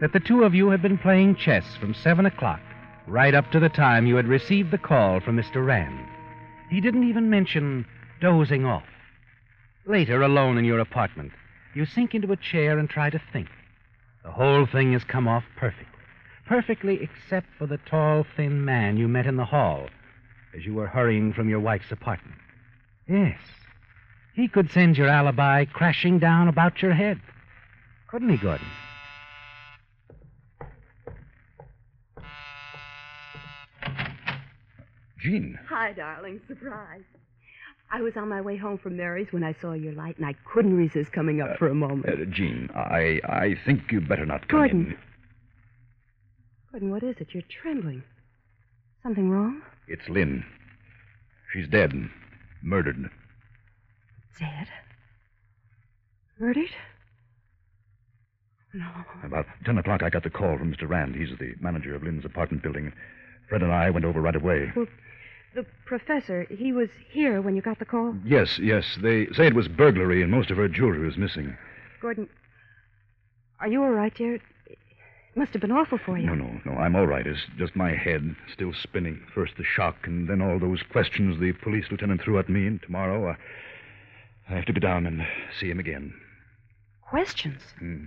that 0.00 0.12
the 0.12 0.20
two 0.20 0.44
of 0.44 0.54
you 0.54 0.68
had 0.68 0.82
been 0.82 0.98
playing 0.98 1.36
chess 1.36 1.64
from 1.80 1.94
7 1.94 2.26
o'clock, 2.26 2.60
right 3.06 3.34
up 3.34 3.50
to 3.52 3.60
the 3.60 3.70
time 3.70 4.06
you 4.06 4.16
had 4.16 4.28
received 4.28 4.70
the 4.70 4.78
call 4.78 5.20
from 5.20 5.36
Mr. 5.36 5.64
Rand. 5.64 6.06
He 6.68 6.80
didn't 6.80 7.08
even 7.08 7.30
mention 7.30 7.86
dozing 8.20 8.66
off. 8.66 8.84
Later, 9.86 10.20
alone 10.22 10.58
in 10.58 10.64
your 10.64 10.80
apartment, 10.80 11.32
you 11.74 11.86
sink 11.86 12.14
into 12.14 12.32
a 12.32 12.36
chair 12.36 12.78
and 12.78 12.90
try 12.90 13.08
to 13.08 13.20
think. 13.32 13.48
The 14.22 14.32
whole 14.32 14.66
thing 14.66 14.92
has 14.92 15.04
come 15.04 15.28
off 15.28 15.44
perfect. 15.56 15.95
Perfectly 16.46 17.00
except 17.02 17.48
for 17.58 17.66
the 17.66 17.78
tall, 17.78 18.24
thin 18.36 18.64
man 18.64 18.96
you 18.96 19.08
met 19.08 19.26
in 19.26 19.36
the 19.36 19.44
hall 19.44 19.88
as 20.56 20.64
you 20.64 20.74
were 20.74 20.86
hurrying 20.86 21.32
from 21.32 21.48
your 21.48 21.60
wife's 21.60 21.90
apartment. 21.90 22.38
Yes. 23.08 23.38
He 24.34 24.48
could 24.48 24.70
send 24.70 24.96
your 24.96 25.08
alibi 25.08 25.64
crashing 25.64 26.18
down 26.18 26.48
about 26.48 26.82
your 26.82 26.92
head. 26.92 27.20
Couldn't 28.08 28.28
he, 28.28 28.36
Gordon? 28.36 28.66
Jean. 35.18 35.58
Hi, 35.68 35.92
darling. 35.92 36.40
Surprise. 36.46 37.02
I 37.90 38.00
was 38.02 38.16
on 38.16 38.28
my 38.28 38.40
way 38.40 38.56
home 38.56 38.78
from 38.78 38.96
Mary's 38.96 39.28
when 39.32 39.44
I 39.44 39.54
saw 39.60 39.72
your 39.72 39.92
light, 39.92 40.16
and 40.18 40.26
I 40.26 40.34
couldn't 40.44 40.76
resist 40.76 41.12
coming 41.12 41.40
up 41.40 41.56
for 41.58 41.68
a 41.68 41.74
moment. 41.74 42.06
Uh, 42.08 42.24
Jean, 42.26 42.68
I, 42.74 43.20
I 43.24 43.56
think 43.64 43.92
you'd 43.92 44.08
better 44.08 44.26
not 44.26 44.48
come 44.48 44.58
Gordon. 44.60 44.86
in. 44.86 44.96
Gordon, 46.76 46.90
what 46.90 47.02
is 47.04 47.16
it? 47.20 47.28
You're 47.32 47.42
trembling. 47.48 48.02
Something 49.02 49.30
wrong? 49.30 49.62
It's 49.88 50.06
Lynn. 50.10 50.44
She's 51.50 51.66
dead. 51.66 51.90
Murdered. 52.62 53.08
Dead? 54.38 54.68
Murdered? 56.38 56.68
No. 58.74 58.90
About 59.24 59.46
10 59.64 59.78
o'clock, 59.78 60.02
I 60.02 60.10
got 60.10 60.22
the 60.22 60.28
call 60.28 60.58
from 60.58 60.70
Mr. 60.70 60.86
Rand. 60.86 61.14
He's 61.14 61.30
the 61.38 61.54
manager 61.60 61.94
of 61.94 62.02
Lynn's 62.02 62.26
apartment 62.26 62.62
building. 62.62 62.92
Fred 63.48 63.62
and 63.62 63.72
I 63.72 63.88
went 63.88 64.04
over 64.04 64.20
right 64.20 64.36
away. 64.36 64.70
Well, 64.76 64.84
the 65.54 65.64
professor, 65.86 66.46
he 66.50 66.74
was 66.74 66.90
here 67.10 67.40
when 67.40 67.56
you 67.56 67.62
got 67.62 67.78
the 67.78 67.86
call? 67.86 68.14
Yes, 68.22 68.58
yes. 68.58 68.84
They 69.00 69.28
say 69.32 69.46
it 69.46 69.54
was 69.54 69.66
burglary 69.66 70.20
and 70.20 70.30
most 70.30 70.50
of 70.50 70.58
her 70.58 70.68
jewelry 70.68 71.06
was 71.06 71.16
missing. 71.16 71.56
Gordon, 72.02 72.28
are 73.60 73.68
you 73.68 73.82
all 73.82 73.92
right, 73.92 74.14
dear? 74.14 74.40
Must 75.36 75.52
have 75.52 75.60
been 75.60 75.70
awful 75.72 75.98
for 75.98 76.16
you. 76.16 76.26
No, 76.26 76.34
no, 76.34 76.60
no. 76.64 76.72
I'm 76.72 76.96
all 76.96 77.06
right. 77.06 77.26
It's 77.26 77.40
just 77.58 77.76
my 77.76 77.94
head 77.94 78.34
still 78.52 78.72
spinning. 78.72 79.20
First 79.34 79.52
the 79.58 79.64
shock, 79.64 79.96
and 80.04 80.28
then 80.28 80.40
all 80.40 80.58
those 80.58 80.80
questions 80.90 81.38
the 81.38 81.52
police 81.52 81.84
lieutenant 81.90 82.22
threw 82.22 82.38
at 82.38 82.48
me. 82.48 82.66
And 82.66 82.80
tomorrow, 82.82 83.30
uh, 83.30 83.34
I 84.48 84.54
have 84.54 84.64
to 84.64 84.72
go 84.72 84.80
down 84.80 85.06
and 85.06 85.26
see 85.60 85.68
him 85.68 85.78
again. 85.78 86.14
Questions? 87.02 87.60
Hmm. 87.78 88.06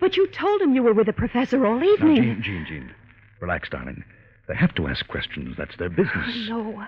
But 0.00 0.16
you 0.16 0.28
told 0.28 0.60
him 0.60 0.74
you 0.74 0.84
were 0.84 0.92
with 0.94 1.06
the 1.06 1.12
professor 1.12 1.66
all 1.66 1.80
Now, 1.80 1.84
evening. 1.86 2.16
Jean, 2.16 2.42
Jean, 2.44 2.66
Jean. 2.68 2.94
Relax, 3.40 3.68
darling. 3.70 4.04
They 4.46 4.54
have 4.54 4.74
to 4.76 4.86
ask 4.86 5.06
questions. 5.08 5.56
That's 5.58 5.76
their 5.78 5.90
business. 5.90 6.14
I 6.14 6.46
know. 6.48 6.78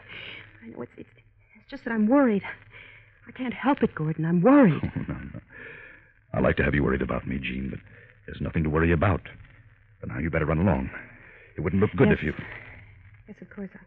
I 0.62 0.66
know. 0.68 0.82
It's, 0.82 0.92
it's, 0.98 1.10
it's 1.56 1.70
just 1.70 1.84
that 1.84 1.92
I'm 1.92 2.06
worried. 2.06 2.42
I 3.26 3.32
can't 3.32 3.54
help 3.54 3.82
it, 3.82 3.94
Gordon. 3.94 4.24
I'm 4.24 4.40
worried. 4.40 4.82
no, 4.96 5.14
no. 5.14 5.40
I 6.32 6.38
like 6.40 6.56
to 6.58 6.64
have 6.64 6.74
you 6.76 6.84
worried 6.84 7.02
about 7.02 7.26
me, 7.26 7.38
Jean, 7.38 7.70
but 7.70 7.80
there's 8.26 8.40
nothing 8.40 8.62
to 8.62 8.70
worry 8.70 8.92
about. 8.92 9.22
But 10.00 10.08
now 10.08 10.18
you 10.18 10.30
better 10.30 10.46
run 10.46 10.58
along. 10.58 10.90
It 11.56 11.60
wouldn't 11.60 11.80
look 11.80 11.90
good 11.96 12.08
Yes. 12.08 12.18
if 12.18 12.24
you. 12.24 12.34
Yes, 13.28 13.36
of 13.40 13.50
course. 13.50 13.70
I... 13.74 13.78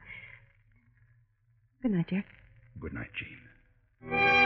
Good 1.81 1.91
night, 1.91 2.07
dear. 2.07 2.23
Good 2.79 2.93
night, 2.93 3.09
Jean. 3.15 4.43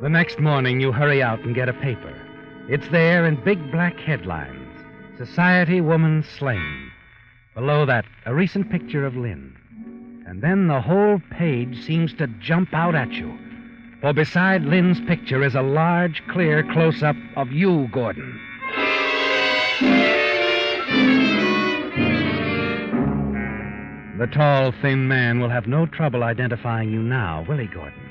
The 0.00 0.10
next 0.10 0.38
morning, 0.38 0.80
you 0.80 0.92
hurry 0.92 1.22
out 1.22 1.40
and 1.40 1.54
get 1.54 1.68
a 1.68 1.72
paper. 1.72 2.12
It's 2.68 2.86
there 2.88 3.24
in 3.26 3.42
big 3.42 3.70
black 3.72 3.96
headlines 3.98 4.60
Society 5.16 5.80
Woman 5.80 6.24
Slain. 6.38 6.90
Below 7.54 7.86
that, 7.86 8.04
a 8.26 8.34
recent 8.34 8.70
picture 8.70 9.06
of 9.06 9.16
Lynn. 9.16 9.56
And 10.26 10.42
then 10.42 10.68
the 10.68 10.80
whole 10.80 11.20
page 11.30 11.84
seems 11.84 12.14
to 12.14 12.26
jump 12.26 12.72
out 12.72 12.94
at 12.94 13.12
you. 13.12 13.38
For 14.00 14.12
beside 14.12 14.62
Lynn's 14.62 15.00
picture 15.02 15.42
is 15.44 15.54
a 15.54 15.62
large, 15.62 16.22
clear 16.28 16.62
close 16.72 17.02
up 17.02 17.16
of 17.36 17.52
you, 17.52 17.88
Gordon. 17.92 18.40
The 24.18 24.26
tall, 24.28 24.72
thin 24.80 25.08
man 25.08 25.40
will 25.40 25.50
have 25.50 25.66
no 25.66 25.86
trouble 25.86 26.22
identifying 26.22 26.90
you 26.92 27.02
now, 27.02 27.44
will 27.48 27.58
he, 27.58 27.66
Gordon? 27.66 28.10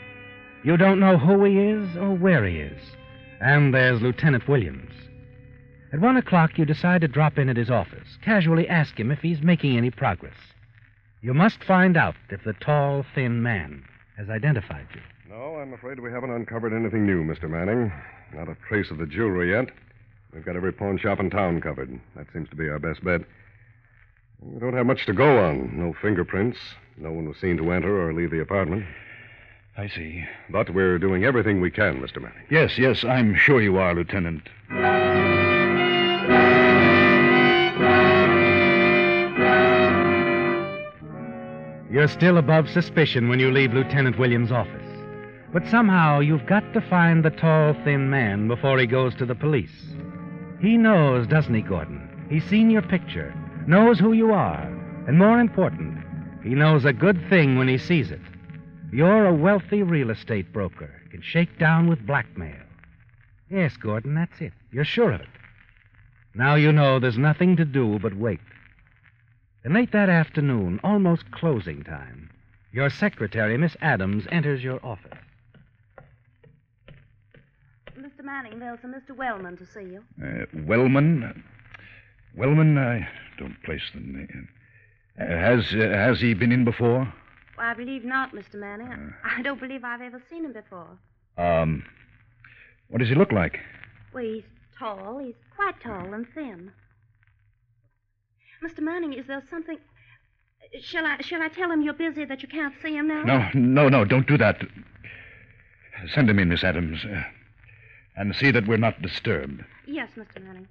You 0.64 0.78
don't 0.78 1.00
know 1.00 1.18
who 1.18 1.44
he 1.44 1.58
is 1.58 1.98
or 1.98 2.14
where 2.14 2.46
he 2.46 2.58
is. 2.58 2.82
And 3.40 3.74
there's 3.74 4.02
Lieutenant 4.02 4.48
Williams. 4.48 4.92
At 5.92 6.00
one 6.00 6.18
o'clock, 6.18 6.58
you 6.58 6.66
decide 6.66 7.02
to 7.02 7.08
drop 7.08 7.38
in 7.38 7.50
at 7.50 7.58
his 7.58 7.70
office, 7.70 8.18
casually 8.22 8.68
ask 8.68 9.00
him 9.00 9.12
if 9.12 9.20
he's 9.20 9.42
making 9.42 9.78
any 9.78 9.92
progress. 9.92 10.36
You 11.24 11.34
must 11.34 11.64
find 11.64 11.96
out 11.96 12.16
if 12.30 12.44
the 12.44 12.52
tall, 12.52 13.06
thin 13.16 13.42
man 13.42 13.86
has 14.18 14.30
identified 14.30 14.88
you. 14.94 15.00
No, 15.30 15.56
I'm 15.56 15.74
afraid 15.74 16.02
we 16.02 16.12
haven't 16.12 16.32
uncovered 16.32 16.74
anything 16.74 17.06
new, 17.06 17.24
Mr. 17.24 17.50
Manning. 17.50 17.94
Not 18.34 18.50
a 18.50 18.58
trace 18.68 18.92
of 18.92 18.98
the 18.98 19.06
jewelry 19.06 19.52
yet. 19.52 19.70
We've 20.34 20.44
got 20.44 20.58
every 20.58 20.74
pawn 20.74 20.98
shop 20.98 21.22
in 21.22 21.30
town 21.30 21.62
covered. 21.62 21.98
That 22.18 22.28
seems 22.34 22.50
to 22.50 22.58
be 22.58 22.68
our 22.68 22.78
best 22.78 23.06
bet. 23.06 23.22
We 24.42 24.60
don't 24.60 24.74
have 24.74 24.86
much 24.86 25.06
to 25.06 25.14
go 25.14 25.46
on. 25.46 25.72
No 25.80 25.96
fingerprints. 26.02 26.58
No 26.98 27.14
one 27.14 27.30
was 27.30 27.38
seen 27.38 27.56
to 27.56 27.72
enter 27.72 28.06
or 28.06 28.14
leave 28.14 28.32
the 28.32 28.42
apartment. 28.42 28.84
I 29.78 29.88
see. 29.88 30.26
But 30.50 30.74
we're 30.74 31.00
doing 31.00 31.24
everything 31.24 31.62
we 31.62 31.72
can, 31.72 32.02
Mr. 32.02 32.22
Manning. 32.22 32.44
Yes, 32.50 32.78
yes, 32.78 33.06
I'm 33.06 33.34
sure 33.34 33.62
you 33.62 33.78
are, 33.78 33.96
Lieutenant. 33.96 34.50
You're 41.94 42.08
still 42.08 42.40
above 42.40 42.68
suspicion 42.70 43.30
when 43.30 43.40
you 43.40 43.52
leave 43.52 43.72
Lieutenant 43.72 44.18
Williams' 44.18 44.52
office. 44.52 44.82
But 45.54 45.68
somehow 45.68 46.22
you've 46.22 46.48
got 46.48 46.74
to 46.74 46.82
find 46.82 47.24
the 47.24 47.30
tall, 47.30 47.76
thin 47.84 48.10
man 48.10 48.48
before 48.48 48.80
he 48.80 48.88
goes 48.88 49.14
to 49.18 49.28
the 49.28 49.36
police. 49.36 49.94
He 50.60 50.76
knows, 50.76 51.28
doesn't 51.28 51.54
he, 51.54 51.62
Gordon? 51.62 52.26
He's 52.32 52.46
seen 52.46 52.72
your 52.72 52.82
picture, 52.82 53.32
knows 53.68 54.00
who 54.00 54.14
you 54.14 54.32
are, 54.32 54.64
and 55.08 55.20
more 55.20 55.40
important, 55.40 56.00
he 56.44 56.56
knows 56.56 56.84
a 56.84 56.94
good 56.94 57.30
thing 57.30 57.60
when 57.60 57.68
he 57.68 57.78
sees 57.78 58.10
it. 58.10 58.22
You're 58.92 59.28
a 59.28 59.34
wealthy 59.36 59.84
real 59.84 60.10
estate 60.10 60.52
broker, 60.52 60.90
can 61.12 61.22
shake 61.22 61.60
down 61.60 61.88
with 61.88 62.08
blackmail. 62.08 62.66
Yes, 63.52 63.78
Gordon, 63.78 64.16
that's 64.16 64.42
it. 64.42 64.54
You're 64.72 64.84
sure 64.84 65.12
of 65.12 65.22
it. 65.22 65.28
Now 66.34 66.56
you 66.56 66.72
know 66.72 67.00
there's 67.00 67.20
nothing 67.20 67.56
to 67.58 67.66
do 67.66 68.00
but 68.00 68.16
wait. 68.16 68.40
And 69.64 69.74
late 69.74 69.92
that 69.94 70.10
afternoon, 70.10 70.80
almost 70.84 71.32
closing 71.32 71.84
time, 71.84 72.30
your 72.74 72.90
secretary, 72.90 73.58
Miss 73.58 73.78
Adams, 73.82 74.26
enters 74.30 74.62
your 74.62 74.86
office. 74.86 75.18
Mr. 77.98 78.24
Manning, 78.24 78.60
there's 78.60 78.80
a 78.84 78.88
Mr. 78.88 79.16
Wellman 79.16 79.56
to 79.58 79.66
see 79.66 79.84
you. 79.84 80.04
Uh, 80.22 80.46
Wellman? 80.66 81.44
Wellman, 82.36 82.78
I 82.78 83.08
don't 83.38 83.62
place 83.64 83.84
the 83.94 84.02
name. 84.02 84.50
Uh, 85.20 85.26
has, 85.26 85.74
uh, 85.74 85.96
has 85.96 86.20
he 86.20 86.34
been 86.34 86.52
in 86.52 86.66
before? 86.66 87.14
Well, 87.58 87.68
I 87.68 87.74
believe 87.74 88.04
not, 88.04 88.34
Mr. 88.34 88.56
Manning. 88.56 89.14
I, 89.24 89.40
I 89.40 89.42
don't 89.44 89.60
believe 89.62 89.84
I've 89.86 90.02
ever 90.02 90.22
seen 90.30 90.44
him 90.44 90.54
before. 90.54 90.98
Um, 91.38 91.84
what 92.90 93.00
does 93.00 93.10
he 93.10 93.16
look 93.16 93.32
like? 93.32 93.60
Well, 94.14 94.24
he's 94.24 94.44
tall. 94.78 95.20
He's 95.24 95.36
quite 95.56 95.80
tall 95.82 96.14
and 96.14 96.26
thin. 96.34 96.72
Mr. 98.64 98.80
Manning, 98.80 99.14
is 99.14 99.28
there 99.28 99.44
something. 99.50 99.78
Shall 100.82 101.06
I 101.06 101.18
shall 101.22 101.42
I 101.42 101.50
tell 101.50 101.70
him 101.70 101.82
you're 101.82 101.94
busy 101.94 102.26
that 102.26 102.42
you 102.42 102.48
can't 102.48 102.74
see 102.82 102.96
him 102.96 103.08
now? 103.08 103.24
No, 103.24 103.50
no, 103.54 103.90
no, 103.90 104.06
don't 104.06 104.28
do 104.28 104.38
that. 104.38 104.62
Send 106.14 106.30
him 106.30 106.40
in, 106.40 106.50
Miss 106.50 106.64
Adams. 106.64 107.04
Uh, 107.06 107.24
and 108.16 108.36
see 108.36 108.52
that 108.52 108.68
we're 108.68 108.78
not 108.78 109.02
disturbed. 109.02 109.64
Yes, 109.88 110.10
Mr. 110.18 110.42
Manning. 110.44 110.68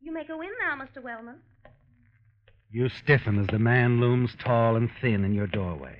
You 0.00 0.12
may 0.12 0.24
go 0.24 0.40
in 0.40 0.50
now, 0.60 0.82
Mr. 0.82 1.02
Wellman. 1.02 1.36
You 2.70 2.88
stiffen 2.88 3.38
as 3.38 3.46
the 3.48 3.58
man 3.58 4.00
looms 4.00 4.34
tall 4.38 4.76
and 4.76 4.90
thin 5.00 5.24
in 5.24 5.32
your 5.32 5.46
doorway. 5.46 5.96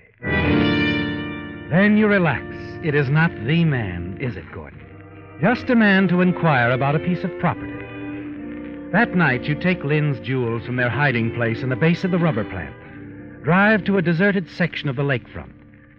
Then 1.70 1.96
you 1.96 2.06
relax. 2.06 2.44
It 2.84 2.94
is 2.94 3.08
not 3.08 3.30
the 3.46 3.64
man, 3.64 4.18
is 4.20 4.36
it, 4.36 4.44
Gordon? 4.52 4.80
Just 5.40 5.70
a 5.70 5.74
man 5.74 6.08
to 6.08 6.20
inquire 6.20 6.70
about 6.70 6.96
a 6.96 6.98
piece 6.98 7.24
of 7.24 7.30
property. 7.40 7.73
That 8.94 9.16
night, 9.16 9.42
you 9.42 9.56
take 9.56 9.82
Lynn's 9.82 10.20
jewels 10.20 10.64
from 10.64 10.76
their 10.76 10.88
hiding 10.88 11.34
place 11.34 11.64
in 11.64 11.68
the 11.68 11.74
base 11.74 12.04
of 12.04 12.12
the 12.12 12.18
rubber 12.18 12.44
plant, 12.44 13.42
drive 13.42 13.82
to 13.86 13.98
a 13.98 14.02
deserted 14.02 14.48
section 14.48 14.88
of 14.88 14.94
the 14.94 15.02
lakefront, 15.02 15.50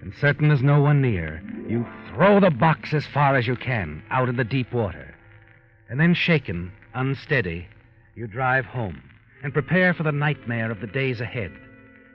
and 0.01 0.13
certain 0.21 0.47
there's 0.47 0.63
no 0.63 0.79
one 0.79 1.01
near, 1.01 1.43
you 1.67 1.85
throw 2.13 2.39
the 2.39 2.49
box 2.49 2.93
as 2.93 3.05
far 3.05 3.35
as 3.35 3.47
you 3.47 3.57
can 3.57 4.01
out 4.11 4.29
in 4.29 4.37
the 4.37 4.45
deep 4.45 4.71
water. 4.71 5.13
And 5.89 5.99
then, 5.99 6.13
shaken, 6.13 6.71
unsteady, 6.93 7.67
you 8.15 8.27
drive 8.27 8.63
home 8.63 9.03
and 9.43 9.51
prepare 9.51 9.93
for 9.93 10.03
the 10.03 10.13
nightmare 10.13 10.71
of 10.71 10.79
the 10.79 10.87
days 10.87 11.19
ahead. 11.19 11.51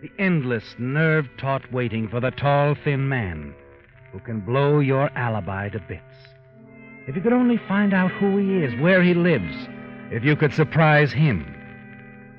The 0.01 0.11
endless, 0.19 0.65
nerve 0.79 1.29
taut 1.37 1.71
waiting 1.71 2.09
for 2.09 2.21
the 2.21 2.31
tall, 2.31 2.75
thin 2.75 3.07
man 3.07 3.55
who 4.13 4.21
can 4.21 4.41
blow 4.41 4.79
your 4.81 5.11
alibi 5.15 5.69
to 5.69 5.79
bits. 5.81 6.01
If 7.07 7.17
you 7.17 7.21
could 7.21 7.35
only 7.35 7.59
find 7.69 7.93
out 7.93 8.13
who 8.13 8.39
he 8.39 8.65
is, 8.65 8.81
where 8.81 9.03
he 9.03 9.13
lives, 9.13 9.69
if 10.11 10.25
you 10.25 10.37
could 10.37 10.53
surprise 10.53 11.13
him. 11.13 11.57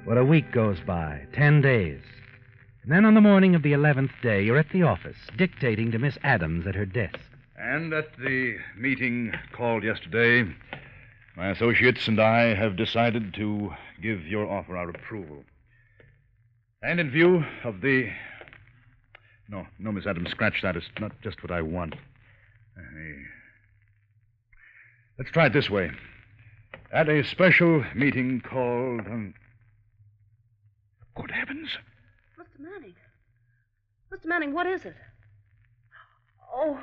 But 0.05 0.17
a 0.17 0.25
week 0.25 0.51
goes 0.51 0.79
by, 0.85 1.25
ten 1.33 1.61
days. 1.61 2.01
And 2.83 2.91
then 2.91 3.05
on 3.05 3.13
the 3.13 3.21
morning 3.21 3.53
of 3.55 3.63
the 3.63 3.73
eleventh 3.73 4.11
day, 4.21 4.43
you're 4.43 4.57
at 4.57 4.69
the 4.71 4.83
office, 4.83 5.17
dictating 5.37 5.91
to 5.91 5.99
Miss 5.99 6.17
Adams 6.23 6.65
at 6.65 6.75
her 6.75 6.85
desk. 6.85 7.19
And 7.57 7.93
at 7.93 8.17
the 8.17 8.57
meeting 8.75 9.33
called 9.53 9.83
yesterday, 9.83 10.51
my 11.37 11.51
associates 11.51 12.07
and 12.07 12.19
I 12.19 12.55
have 12.55 12.75
decided 12.75 13.33
to 13.35 13.71
give 14.01 14.25
your 14.25 14.49
offer 14.49 14.75
our 14.75 14.89
approval. 14.89 15.43
And 16.81 16.99
in 16.99 17.11
view 17.11 17.45
of 17.63 17.81
the. 17.81 18.09
No, 19.47 19.67
no, 19.77 19.91
Miss 19.91 20.07
Adams, 20.07 20.31
scratch 20.31 20.61
that. 20.63 20.75
It's 20.75 20.87
not 20.99 21.11
just 21.21 21.43
what 21.43 21.51
I 21.51 21.61
want. 21.61 21.93
Uh, 21.93 22.81
Let's 25.19 25.31
try 25.31 25.45
it 25.45 25.53
this 25.53 25.69
way. 25.69 25.91
At 26.93 27.07
a 27.07 27.23
special 27.23 27.83
meeting 27.95 28.41
called. 28.41 29.01
Um... 29.01 29.33
Good 31.15 31.31
heavens. 31.31 31.69
Mr. 32.39 32.59
Manning. 32.59 32.95
Mr. 34.11 34.25
Manning, 34.25 34.53
what 34.53 34.67
is 34.67 34.85
it? 34.85 34.95
Oh, 36.53 36.79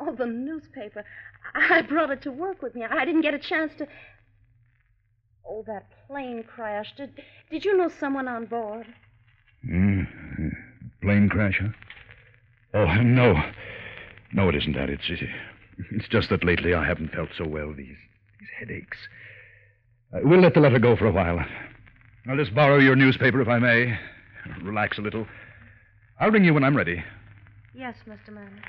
oh, 0.00 0.14
the 0.14 0.26
newspaper. 0.26 1.04
I 1.54 1.82
brought 1.82 2.10
it 2.10 2.22
to 2.22 2.32
work 2.32 2.62
with 2.62 2.74
me. 2.74 2.84
I 2.84 3.04
didn't 3.04 3.22
get 3.22 3.34
a 3.34 3.38
chance 3.38 3.72
to. 3.78 3.86
Oh, 5.48 5.62
that 5.66 5.86
plane 6.08 6.44
crashed. 6.44 6.96
Did, 6.96 7.22
did 7.50 7.64
you 7.64 7.76
know 7.76 7.88
someone 7.88 8.28
on 8.28 8.46
board? 8.46 8.86
Mm, 9.68 10.06
plane 11.02 11.28
crash, 11.28 11.60
huh? 11.60 11.68
Oh, 12.74 13.02
no. 13.02 13.34
No, 14.32 14.48
it 14.48 14.56
isn't 14.56 14.72
that. 14.72 14.90
It's, 14.90 15.04
it's 15.90 16.08
just 16.08 16.30
that 16.30 16.42
lately 16.42 16.74
I 16.74 16.84
haven't 16.84 17.12
felt 17.12 17.30
so 17.36 17.46
well. 17.46 17.72
These, 17.72 17.96
these 18.40 18.48
headaches. 18.58 18.98
Uh, 20.12 20.20
we'll 20.24 20.40
let 20.40 20.54
the 20.54 20.60
letter 20.60 20.78
go 20.78 20.96
for 20.96 21.06
a 21.06 21.12
while. 21.12 21.44
I'll 22.28 22.36
just 22.36 22.54
borrow 22.54 22.78
your 22.78 22.96
newspaper 22.96 23.40
if 23.40 23.48
I 23.48 23.58
may. 23.58 23.98
Relax 24.62 24.98
a 24.98 25.00
little. 25.00 25.26
I'll 26.20 26.30
ring 26.30 26.44
you 26.44 26.54
when 26.54 26.64
I'm 26.64 26.76
ready. 26.76 27.02
Yes, 27.74 27.96
Mr. 28.06 28.30
Manning. 28.30 28.62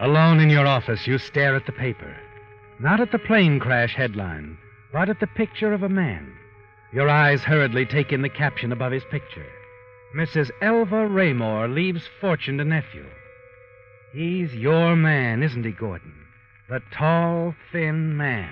Alone 0.00 0.40
in 0.40 0.50
your 0.50 0.66
office, 0.66 1.06
you 1.06 1.18
stare 1.18 1.56
at 1.56 1.66
the 1.66 1.72
paper. 1.72 2.14
Not 2.78 3.00
at 3.00 3.10
the 3.10 3.18
plane 3.18 3.58
crash 3.58 3.94
headline, 3.94 4.56
but 4.92 5.08
at 5.08 5.18
the 5.18 5.26
picture 5.26 5.72
of 5.72 5.82
a 5.82 5.88
man. 5.88 6.32
Your 6.92 7.08
eyes 7.08 7.42
hurriedly 7.42 7.86
take 7.86 8.12
in 8.12 8.22
the 8.22 8.28
caption 8.28 8.70
above 8.70 8.92
his 8.92 9.04
picture 9.10 9.46
Mrs. 10.16 10.50
Elva 10.62 11.06
Raymore 11.06 11.68
leaves 11.68 12.00
fortune 12.22 12.56
to 12.56 12.64
nephew. 12.64 13.04
He's 14.14 14.50
your 14.54 14.96
man, 14.96 15.42
isn't 15.42 15.62
he, 15.62 15.72
Gordon? 15.72 16.14
The 16.70 16.80
tall, 16.90 17.54
thin 17.70 18.16
man. 18.16 18.50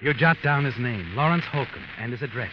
You 0.00 0.14
jot 0.14 0.38
down 0.42 0.64
his 0.64 0.78
name, 0.78 1.14
Lawrence 1.14 1.44
Holcomb, 1.44 1.84
and 1.98 2.12
his 2.12 2.22
address. 2.22 2.52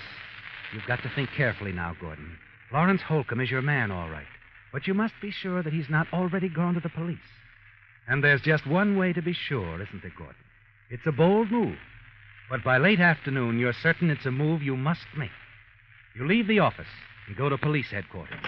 You've 0.74 0.86
got 0.88 1.02
to 1.04 1.12
think 1.16 1.30
carefully 1.32 1.72
now, 1.72 1.96
Gordon. 2.02 2.38
Lawrence 2.74 3.02
Holcomb 3.02 3.40
is 3.40 3.50
your 3.50 3.62
man, 3.62 3.92
all 3.92 4.10
right. 4.10 4.28
But 4.74 4.88
you 4.88 4.94
must 4.94 5.14
be 5.22 5.32
sure 5.32 5.64
that 5.64 5.72
he's 5.72 5.90
not 5.90 6.08
already 6.12 6.50
gone 6.50 6.74
to 6.74 6.82
the 6.82 6.90
police. 6.90 7.18
And 8.10 8.22
there's 8.22 8.42
just 8.42 8.68
one 8.68 8.98
way 8.98 9.14
to 9.14 9.22
be 9.22 9.32
sure, 9.32 9.82
isn't 9.82 10.02
there, 10.02 10.12
Gordon? 10.18 10.36
It's 10.90 11.08
a 11.08 11.14
bold 11.14 11.50
move. 11.50 11.78
But 12.50 12.64
by 12.64 12.78
late 12.78 13.00
afternoon, 13.00 13.58
you're 13.60 13.74
certain 13.74 14.10
it's 14.10 14.26
a 14.26 14.32
move 14.32 14.62
you 14.62 14.78
must 14.78 15.06
make. 15.18 15.32
You 16.16 16.28
leave 16.28 16.48
the 16.48 16.60
office 16.60 16.88
and 17.28 17.36
go 17.36 17.50
to 17.50 17.58
police 17.58 17.90
headquarters. 17.90 18.40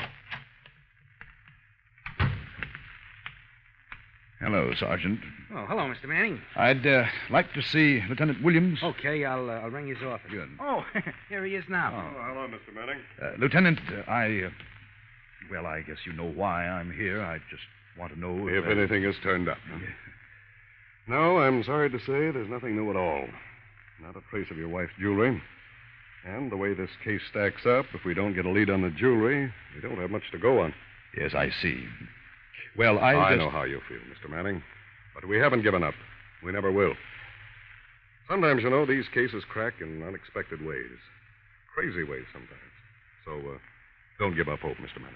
Hello, 4.40 4.72
Sergeant. 4.80 5.20
Oh, 5.52 5.66
hello, 5.68 5.82
Mr. 5.92 6.08
Manning. 6.08 6.40
I'd 6.56 6.86
uh, 6.86 7.06
like 7.32 7.54
to 7.54 7.62
see 7.62 8.04
Lieutenant 8.08 8.44
Williams. 8.44 8.80
Okay, 8.84 9.26
I'll, 9.26 9.50
uh, 9.50 9.54
I'll 9.54 9.72
ring 9.72 9.88
his 9.88 9.98
office. 10.04 10.30
Good. 10.30 10.50
Oh, 10.60 10.86
here 11.30 11.44
he 11.44 11.56
is 11.56 11.64
now. 11.68 11.92
Oh, 12.16 12.22
hello, 12.24 12.48
Mr. 12.48 12.74
Manning. 12.74 13.00
Uh, 13.22 13.32
Lieutenant, 13.40 13.80
uh, 13.92 14.10
I. 14.10 14.44
Uh, 14.46 14.50
well, 15.50 15.66
I 15.66 15.82
guess 15.82 15.98
you 16.06 16.14
know 16.14 16.30
why 16.30 16.68
I'm 16.68 16.92
here. 16.92 17.22
I 17.24 17.40
just 17.50 17.64
want 17.98 18.14
to 18.14 18.20
know 18.20 18.48
If 18.48 18.66
uh, 18.66 18.70
anything 18.70 19.04
has 19.04 19.16
turned 19.24 19.50
up. 19.50 19.58
huh? 19.72 19.80
No, 21.08 21.40
I'm 21.40 21.64
sorry 21.64 21.90
to 21.90 21.98
say 22.00 22.30
there's 22.32 22.50
nothing 22.50 22.76
new 22.76 22.90
at 22.92 22.96
all. 22.96 23.26
Not 24.02 24.16
a 24.16 24.22
trace 24.30 24.48
of 24.52 24.58
your 24.58 24.70
wife's 24.70 24.94
jewelry. 25.00 25.42
And 26.26 26.52
the 26.52 26.58
way 26.58 26.74
this 26.74 26.90
case 27.04 27.22
stacks 27.30 27.66
up, 27.66 27.86
if 27.94 28.04
we 28.06 28.14
don't 28.14 28.34
get 28.34 28.46
a 28.46 28.50
lead 28.50 28.70
on 28.70 28.82
the 28.82 28.90
jewelry, 28.90 29.52
we 29.76 29.82
don't 29.82 29.98
have 29.98 30.12
much 30.12 30.30
to 30.32 30.38
go 30.38 30.62
on. 30.62 30.74
Yes, 31.18 31.34
I 31.34 31.50
see. 31.62 31.84
Well, 32.78 33.00
I. 33.00 33.16
I 33.16 33.30
just- 33.36 33.40
know 33.46 33.50
how 33.50 33.64
you 33.64 33.80
feel, 33.88 34.00
Mr. 34.00 34.30
Manning. 34.30 34.62
But 35.16 35.26
we 35.28 35.38
haven't 35.40 35.64
given 35.64 35.84
up. 35.84 35.96
We 36.44 36.52
never 36.52 36.72
will. 36.72 36.94
Sometimes, 38.30 38.62
you 38.62 38.70
know, 38.70 38.86
these 38.86 39.08
cases 39.10 39.44
crack 39.46 39.76
in 39.82 40.04
unexpected 40.04 40.64
ways. 40.64 41.00
Crazy 41.74 42.04
ways 42.04 42.26
sometimes. 42.34 42.62
So, 43.26 43.32
uh, 43.54 43.58
don't 44.20 44.36
give 44.36 44.48
up 44.50 44.60
hope, 44.60 44.78
Mr. 44.78 45.00
Manning. 45.02 45.16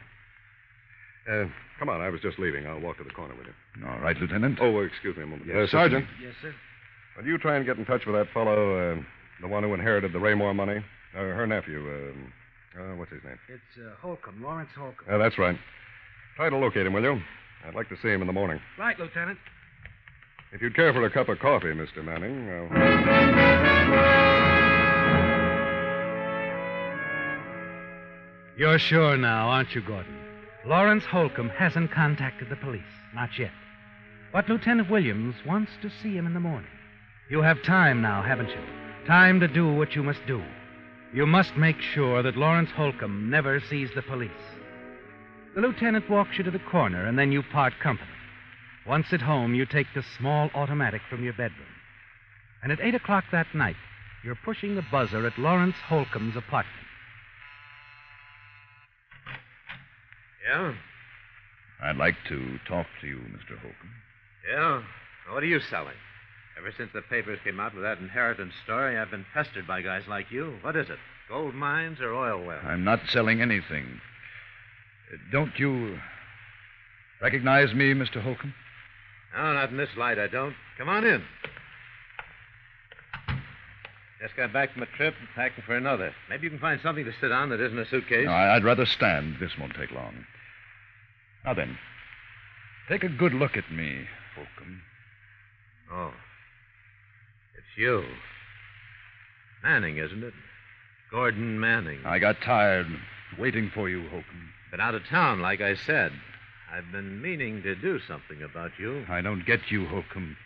Uh, 1.30 1.54
come 1.78 1.90
on, 1.90 2.02
I 2.02 2.10
was 2.10 2.22
just 2.22 2.40
leaving. 2.40 2.66
I'll 2.66 2.80
walk 2.80 2.98
to 2.98 3.04
the 3.04 3.12
corner 3.12 3.36
with 3.36 3.46
you. 3.48 3.88
All 3.88 4.00
right, 4.00 4.18
Lieutenant. 4.18 4.58
Oh, 4.60 4.80
excuse 4.82 5.16
me 5.18 5.24
a 5.24 5.28
moment. 5.28 5.48
Yes, 5.48 5.68
uh, 5.70 5.72
Sergeant, 5.72 6.06
Yes, 6.22 6.34
sir. 6.42 6.54
Will 7.18 7.26
you 7.26 7.38
try 7.38 7.58
and 7.58 7.66
get 7.66 7.78
in 7.78 7.86
touch 7.86 8.06
with 8.06 8.16
that 8.16 8.28
fellow, 8.34 8.94
uh, 8.94 9.02
the 9.42 9.48
one 9.48 9.64
who 9.64 9.74
inherited 9.74 10.14
the 10.14 10.20
Raymore 10.20 10.54
money? 10.54 10.84
Uh, 11.14 11.20
her 11.20 11.46
nephew, 11.46 11.80
um, 11.80 12.34
uh, 12.80 12.96
what's 12.96 13.12
his 13.12 13.24
name? 13.24 13.38
It's 13.50 13.78
uh, 13.78 13.96
Holcomb, 14.02 14.42
Lawrence 14.42 14.70
Holcomb. 14.76 15.14
Uh, 15.14 15.18
that's 15.18 15.38
right. 15.38 15.58
Try 16.38 16.50
to 16.50 16.58
locate 16.58 16.86
him, 16.86 16.94
will 16.94 17.04
you? 17.04 17.22
I'd 17.66 17.76
like 17.76 17.90
to 17.90 17.98
see 18.02 18.10
him 18.10 18.22
in 18.22 18.28
the 18.28 18.34
morning. 18.34 18.60
Right, 18.78 18.98
Lieutenant. 18.98 19.38
If 20.54 20.62
you'd 20.62 20.76
care 20.76 20.94
for 20.94 21.06
a 21.06 21.10
cup 21.10 21.30
of 21.30 21.40
coffee, 21.40 21.68
Mr. 21.68 22.04
Manning. 22.04 22.50
Uh... 22.50 22.68
You're 28.58 28.80
sure 28.80 29.18
now, 29.18 29.50
aren't 29.50 29.74
you, 29.74 29.82
Gordon? 29.82 30.18
Lawrence 30.66 31.04
Holcomb 31.06 31.50
hasn't 31.50 31.92
contacted 31.92 32.50
the 32.50 32.56
police. 32.58 32.82
Not 33.16 33.38
yet. 33.40 33.52
But 34.32 34.48
Lieutenant 34.50 34.90
Williams 34.90 35.36
wants 35.46 35.72
to 35.82 35.90
see 36.02 36.16
him 36.16 36.26
in 36.26 36.34
the 36.34 36.40
morning. 36.40 36.70
You 37.32 37.42
have 37.42 37.64
time 37.64 38.02
now, 38.02 38.22
haven't 38.22 38.50
you? 38.50 38.62
Time 39.08 39.40
to 39.40 39.48
do 39.48 39.74
what 39.74 39.96
you 39.96 40.04
must 40.04 40.20
do. 40.28 40.44
You 41.14 41.26
must 41.26 41.56
make 41.56 41.80
sure 41.80 42.22
that 42.22 42.36
Lawrence 42.36 42.72
Holcomb 42.72 43.30
never 43.30 43.62
sees 43.70 43.90
the 43.96 44.02
police. 44.02 44.32
The 45.56 45.62
lieutenant 45.62 46.10
walks 46.10 46.38
you 46.38 46.44
to 46.44 46.52
the 46.52 46.60
corner, 46.60 47.06
and 47.08 47.18
then 47.18 47.32
you 47.32 47.42
part 47.42 47.72
company. 47.82 48.12
Once 48.86 49.14
at 49.14 49.22
home, 49.22 49.56
you 49.56 49.66
take 49.66 49.88
the 49.96 50.04
small 50.18 50.50
automatic 50.54 51.02
from 51.10 51.24
your 51.24 51.32
bedroom. 51.32 51.70
And 52.64 52.70
at 52.70 52.82
8 52.82 52.96
o'clock 52.96 53.24
that 53.32 53.48
night, 53.56 53.78
you're 54.26 54.38
pushing 54.44 54.76
the 54.76 54.84
buzzer 54.92 55.26
at 55.26 55.40
Lawrence 55.40 55.78
Holcomb's 55.88 56.36
apartment. 56.36 56.86
Yeah? 60.50 60.74
I'd 61.82 61.96
like 61.96 62.18
to 62.28 62.60
talk 62.68 62.88
to 63.00 63.08
you, 63.08 63.20
Mr. 63.20 63.58
Holcomb. 63.58 63.96
Yeah? 64.52 64.84
What 65.34 65.44
are 65.44 65.48
you 65.48 65.62
selling? 65.62 65.96
Ever 66.62 66.74
since 66.78 66.92
the 66.94 67.02
papers 67.02 67.40
came 67.44 67.60
out 67.60 67.74
with 67.74 67.84
that 67.84 67.98
inheritance 67.98 68.54
story, 68.64 68.96
I've 68.96 69.10
been 69.10 69.26
pestered 69.34 69.66
by 69.66 69.82
guys 69.82 70.04
like 70.08 70.30
you. 70.30 70.60
What 70.62 70.76
is 70.76 70.92
it? 70.92 71.00
Gold 71.28 71.56
mines 71.56 72.00
or 72.00 72.14
oil 72.14 72.46
wells? 72.46 72.62
I'm 72.64 72.84
not 72.84 73.00
selling 73.10 73.42
anything. 73.42 74.00
Uh, 75.12 75.18
don't 75.32 75.58
you 75.58 75.98
recognize 77.20 77.74
me, 77.74 77.96
Mr. 77.96 78.22
Holcomb? 78.22 78.54
No, 79.36 79.54
not 79.54 79.72
in 79.72 79.78
this 79.78 79.90
light, 79.98 80.20
I 80.20 80.28
don't. 80.28 80.54
Come 80.78 80.88
on 80.88 81.04
in. 81.04 81.24
Just 84.22 84.36
got 84.36 84.54
back 84.54 84.72
from 84.74 84.84
a 84.84 84.98
trip 84.98 85.16
and 85.20 85.30
packing 85.34 85.64
for 85.66 85.76
another. 85.76 86.14
Maybe 86.30 86.44
you 86.44 86.52
can 86.52 86.60
find 86.60 86.80
something 86.84 87.06
to 87.06 87.14
sit 87.20 87.32
on 87.32 87.50
that 87.50 87.60
isn't 87.60 87.80
a 87.80 87.88
suitcase. 87.88 88.28
No, 88.28 88.34
I'd 88.34 88.64
rather 88.64 88.86
stand. 88.86 89.38
This 89.40 89.58
won't 89.60 89.74
take 89.74 89.90
long. 89.90 90.28
Now 91.44 91.56
then, 91.56 91.80
take 92.88 93.04
a 93.04 93.10
good 93.10 93.34
look 93.34 93.58
at 93.58 93.72
me, 93.72 94.06
Holcomb. 94.36 94.82
Oh. 95.92 96.14
It's 97.58 97.78
you. 97.78 98.04
Manning, 99.64 99.98
isn't 99.98 100.24
it? 100.24 100.34
Gordon 101.12 101.60
Manning. 101.60 102.00
I 102.06 102.20
got 102.20 102.38
tired 102.44 102.88
waiting 103.38 103.72
for 103.74 103.90
you, 103.90 104.02
Holcomb. 104.10 104.50
Been 104.72 104.80
out 104.80 104.96
of 104.96 105.06
town, 105.08 105.42
like 105.42 105.62
I 105.62 105.76
said. 105.76 106.12
I've 106.72 106.92
been 106.92 107.22
meaning 107.22 107.62
to 107.64 107.76
do 107.76 108.00
something 108.08 108.42
about 108.44 108.72
you. 108.80 109.06
I 109.10 109.22
don't 109.22 109.46
get 109.46 109.60
you, 109.70 109.86
Holcomb. 109.88 110.38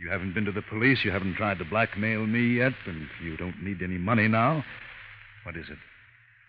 You 0.00 0.10
haven't 0.10 0.32
been 0.32 0.44
to 0.46 0.52
the 0.52 0.62
police. 0.62 1.04
You 1.04 1.10
haven't 1.10 1.34
tried 1.34 1.58
to 1.58 1.64
blackmail 1.64 2.26
me 2.26 2.56
yet, 2.56 2.72
and 2.86 3.08
you 3.22 3.36
don't 3.36 3.62
need 3.62 3.82
any 3.82 3.98
money 3.98 4.28
now. 4.28 4.64
What 5.44 5.56
is 5.56 5.68
it? 5.68 5.78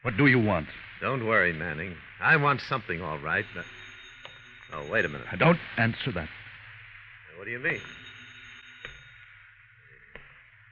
What 0.03 0.15
do 0.15 0.27
you 0.27 0.39
want? 0.39 0.67
Don't 1.01 1.25
worry, 1.25 1.51
Manning. 1.51 1.95
I 2.21 2.37
want 2.37 2.61
something, 2.61 3.01
all 3.01 3.19
right. 3.19 3.45
But... 3.53 3.65
Oh, 4.73 4.89
wait 4.89 5.03
a 5.03 5.09
minute. 5.09 5.27
Don't 5.37 5.59
answer 5.77 6.11
that. 6.13 6.29
What 7.37 7.45
do 7.45 7.51
you 7.51 7.59
mean? 7.59 7.81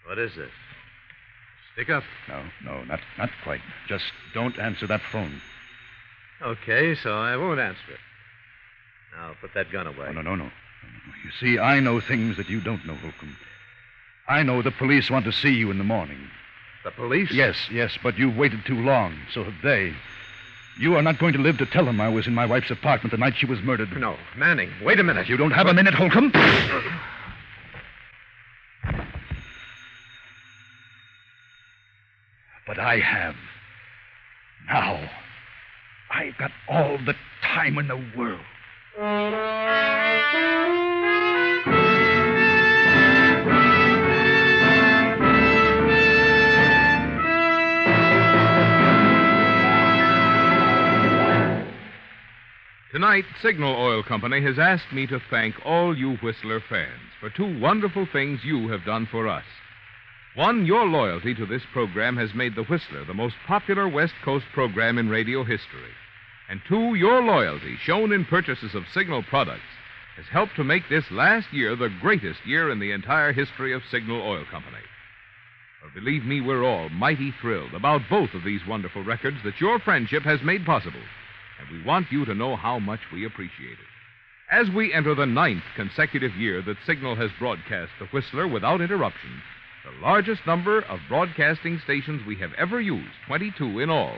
What 0.08 0.18
is 0.20 0.32
this? 0.36 0.52
Stick 1.74 1.90
up. 1.90 2.04
No, 2.30 2.42
no, 2.64 2.84
not, 2.86 3.02
not 3.18 3.30
quite. 3.44 3.60
Just 3.90 4.06
don't 4.34 4.58
answer 4.58 4.88
that 4.88 5.02
phone. 5.02 5.42
Okay, 6.42 6.96
so 6.96 7.14
I 7.14 7.36
won't 7.36 7.60
answer 7.60 7.92
it. 7.92 8.00
Now, 9.16 9.34
put 9.42 9.54
that 9.54 9.70
gun 9.72 9.86
away. 9.86 10.14
No, 10.14 10.22
no, 10.22 10.36
no, 10.36 10.46
no. 10.46 10.52
You 11.26 11.32
see, 11.40 11.60
I 11.60 11.82
know 11.82 12.00
things 12.00 12.38
that 12.38 12.50
you 12.50 12.62
don't 12.62 12.86
know, 12.86 12.96
Holcomb. 12.96 13.36
I 14.30 14.44
know 14.44 14.62
the 14.62 14.72
police 14.72 15.10
want 15.10 15.26
to 15.26 15.32
see 15.32 15.54
you 15.54 15.72
in 15.72 15.78
the 15.78 15.84
morning. 15.84 16.30
The 16.86 16.92
police? 16.92 17.32
Yes, 17.32 17.58
yes, 17.70 17.98
but 18.02 18.18
you've 18.18 18.38
waited 18.38 18.66
too 18.66 18.80
long. 18.82 19.18
So 19.34 19.44
have 19.44 19.62
they. 19.62 19.94
You 20.80 20.96
are 20.96 21.02
not 21.02 21.20
going 21.20 21.34
to 21.34 21.40
live 21.40 21.58
to 21.58 21.66
tell 21.66 21.86
them 21.86 22.00
I 22.00 22.08
was 22.08 22.28
in 22.28 22.34
my 22.36 22.46
wife's 22.46 22.72
apartment 22.72 23.12
the 23.12 23.18
night 23.18 23.36
she 23.36 23.46
was 23.46 23.62
murdered. 23.62 23.92
No, 24.00 24.16
Manning, 24.38 24.72
wait 24.84 25.00
a 25.00 25.04
minute. 25.04 25.28
You 25.28 25.36
don't 25.36 25.52
have 25.52 25.68
a 25.68 25.74
minute, 25.74 25.96
Holcomb? 25.96 26.32
But 32.68 32.80
I 32.80 33.00
have. 33.00 33.36
Now. 34.68 35.10
I've 36.10 36.38
got 36.38 36.52
all 36.70 36.98
the 37.06 37.16
time 37.44 37.78
in 37.78 37.88
the 37.88 37.98
world. 38.18 38.40
Tonight 52.92 53.26
Signal 53.44 53.76
Oil 53.76 54.02
Company 54.02 54.42
has 54.42 54.58
asked 54.58 54.92
me 54.92 55.06
to 55.08 55.20
thank 55.30 55.56
all 55.64 55.96
you 55.96 56.16
Whistler 56.16 56.62
fans 56.68 56.90
for 57.20 57.30
two 57.30 57.60
wonderful 57.60 58.08
things 58.12 58.40
you 58.44 58.70
have 58.70 58.86
done 58.86 59.08
for 59.12 59.28
us. 59.28 59.44
One, 60.38 60.68
your 60.68 60.86
loyalty 60.86 61.34
to 61.34 61.48
this 61.48 61.64
program 61.74 62.16
has 62.18 62.36
made 62.36 62.54
The 62.54 62.64
Whistler 62.66 63.04
the 63.04 63.14
most 63.16 63.34
popular 63.48 63.90
West 63.90 64.14
Coast 64.24 64.46
program 64.54 65.00
in 65.00 65.10
radio 65.10 65.44
history. 65.44 65.90
And 66.48 66.62
two, 66.70 66.94
your 66.94 67.24
loyalty, 67.24 67.76
shown 67.82 68.12
in 68.12 68.24
purchases 68.24 68.76
of 68.76 68.84
Signal 68.94 69.24
products, 69.24 69.66
has 70.16 70.28
helped 70.32 70.56
to 70.58 70.64
make 70.64 70.84
this 70.90 71.10
last 71.10 71.52
year 71.52 71.76
the 71.76 71.90
greatest 72.02 72.38
year 72.46 72.70
in 72.70 72.78
the 72.78 72.92
entire 72.92 73.34
history 73.34 73.74
of 73.74 73.82
Signal 73.90 74.22
Oil 74.22 74.46
Company. 74.52 74.78
But 75.82 75.96
believe 75.96 76.24
me, 76.24 76.40
we're 76.40 76.64
all 76.64 76.90
mighty 76.90 77.34
thrilled 77.42 77.74
about 77.74 78.02
both 78.08 78.36
of 78.36 78.44
these 78.44 78.62
wonderful 78.68 79.04
records 79.04 79.38
that 79.44 79.60
your 79.60 79.80
friendship 79.80 80.22
has 80.22 80.44
made 80.44 80.68
possible. 80.68 81.02
And 81.60 81.76
we 81.76 81.84
want 81.84 82.12
you 82.12 82.26
to 82.26 82.36
know 82.36 82.56
how 82.56 82.78
much 82.78 83.02
we 83.12 83.26
appreciate 83.26 83.72
it. 83.72 84.52
As 84.52 84.70
we 84.70 84.94
enter 84.94 85.16
the 85.16 85.26
ninth 85.26 85.64
consecutive 85.76 86.36
year 86.36 86.62
that 86.62 86.78
Signal 86.86 87.16
has 87.16 87.32
broadcast 87.40 87.90
The 88.00 88.06
Whistler 88.06 88.48
without 88.48 88.82
interruption, 88.82 89.42
the 89.88 90.06
largest 90.06 90.46
number 90.46 90.82
of 90.82 91.00
broadcasting 91.08 91.80
stations 91.84 92.22
we 92.28 92.36
have 92.36 92.52
ever 92.58 92.82
used, 92.82 93.14
22 93.28 93.80
in 93.80 93.90
all, 93.90 94.16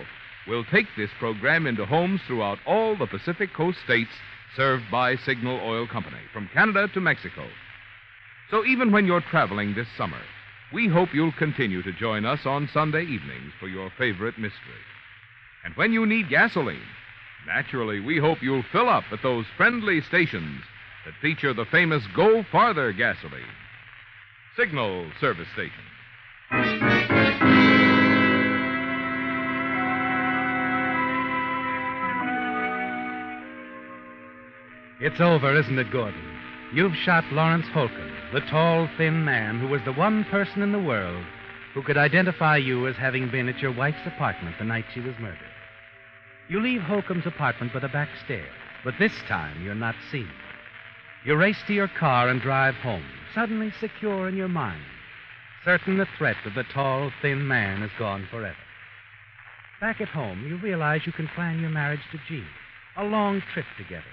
will 0.47 0.63
take 0.65 0.88
this 0.97 1.12
program 1.19 1.67
into 1.67 1.86
homes 1.86 2.21
throughout 2.25 2.58
all 2.65 2.97
the 2.97 3.05
Pacific 3.05 3.53
Coast 3.53 3.77
states 3.84 4.10
served 4.55 4.84
by 4.91 5.15
Signal 5.15 5.60
Oil 5.63 5.88
Company, 5.88 6.21
from 6.34 6.49
Canada 6.53 6.88
to 6.88 7.01
Mexico. 7.01 7.45
So 8.49 8.65
even 8.65 8.91
when 8.91 9.05
you're 9.05 9.21
traveling 9.21 9.75
this 9.75 9.88
summer, 9.95 10.21
we 10.73 10.88
hope 10.88 11.10
you'll 11.13 11.34
continue 11.34 11.84
to 11.84 11.93
join 11.93 12.25
us 12.25 12.45
on 12.45 12.69
Sunday 12.73 13.03
evenings 13.03 13.53
for 13.60 13.67
your 13.67 13.91
favorite 13.95 14.39
mystery. 14.39 14.82
And 15.65 15.75
when 15.75 15.93
you 15.93 16.05
need 16.05 16.29
gasoline, 16.29 16.82
naturally, 17.45 17.99
we 17.99 18.17
hope 18.17 18.41
you'll 18.41 18.65
fill 18.71 18.89
up 18.89 19.03
at 19.12 19.21
those 19.21 19.45
friendly 19.55 20.01
stations 20.01 20.62
that 21.05 21.13
feature 21.21 21.53
the 21.53 21.65
famous 21.65 22.03
Go 22.15 22.43
Farther 22.51 22.91
gasoline. 22.91 23.43
Signal 24.57 25.09
Service 25.19 25.47
Station. 25.53 25.83
It's 35.01 35.21
over, 35.21 35.55
isn't 35.57 35.79
it, 35.79 35.91
Gordon? 35.91 36.21
You've 36.73 36.95
shot 36.95 37.23
Lawrence 37.31 37.67
Holcomb, 37.73 38.12
the 38.33 38.41
tall, 38.41 38.89
thin 38.97 39.23
man 39.23 39.59
who 39.59 39.67
was 39.67 39.81
the 39.85 39.93
one 39.93 40.25
person 40.25 40.62
in 40.62 40.71
the 40.71 40.79
world 40.79 41.25
who 41.73 41.81
could 41.83 41.97
identify 41.97 42.57
you 42.57 42.88
as 42.88 42.95
having 42.95 43.29
been 43.29 43.47
at 43.47 43.59
your 43.59 43.71
wife's 43.71 44.05
apartment 44.05 44.55
the 44.59 44.65
night 44.65 44.85
she 44.93 44.99
was 44.99 45.15
murdered. 45.19 45.39
You 46.49 46.59
leave 46.59 46.81
Holcomb's 46.81 47.25
apartment 47.25 47.73
by 47.73 47.79
the 47.79 47.88
back 47.88 48.09
stairs, 48.25 48.49
but 48.83 48.95
this 48.99 49.13
time 49.27 49.63
you're 49.63 49.75
not 49.75 49.95
seen. 50.12 50.29
You 51.23 51.35
race 51.35 51.62
to 51.67 51.73
your 51.73 51.88
car 51.88 52.27
and 52.27 52.41
drive 52.41 52.75
home, 52.75 53.05
suddenly 53.33 53.71
secure 53.79 54.27
in 54.27 54.35
your 54.35 54.47
mind, 54.47 54.81
certain 55.63 55.97
the 55.97 56.07
threat 56.17 56.37
of 56.45 56.53
the 56.55 56.63
tall, 56.73 57.11
thin 57.21 57.47
man 57.47 57.83
is 57.83 57.91
gone 57.99 58.27
forever. 58.29 58.55
Back 59.81 60.01
at 60.01 60.09
home, 60.09 60.45
you 60.47 60.57
realize 60.57 61.01
you 61.05 61.11
can 61.11 61.27
plan 61.29 61.59
your 61.59 61.69
marriage 61.69 62.01
to 62.11 62.19
Jean, 62.27 62.45
a 62.97 63.03
long 63.03 63.41
trip 63.53 63.65
together, 63.77 64.03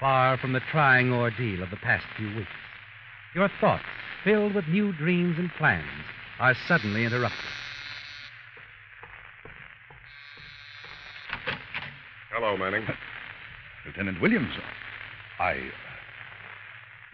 far 0.00 0.36
from 0.38 0.52
the 0.52 0.60
trying 0.72 1.12
ordeal 1.12 1.62
of 1.62 1.70
the 1.70 1.76
past 1.76 2.04
few 2.16 2.34
weeks. 2.34 2.48
Your 3.34 3.50
thoughts, 3.60 3.84
filled 4.24 4.54
with 4.54 4.66
new 4.66 4.92
dreams 4.94 5.36
and 5.38 5.50
plans, 5.58 5.86
are 6.40 6.54
suddenly 6.66 7.04
interrupted. 7.04 7.38
Hello, 12.32 12.56
Manning. 12.56 12.86
Lieutenant 13.86 14.20
Williams, 14.20 14.52
I. 15.38 15.70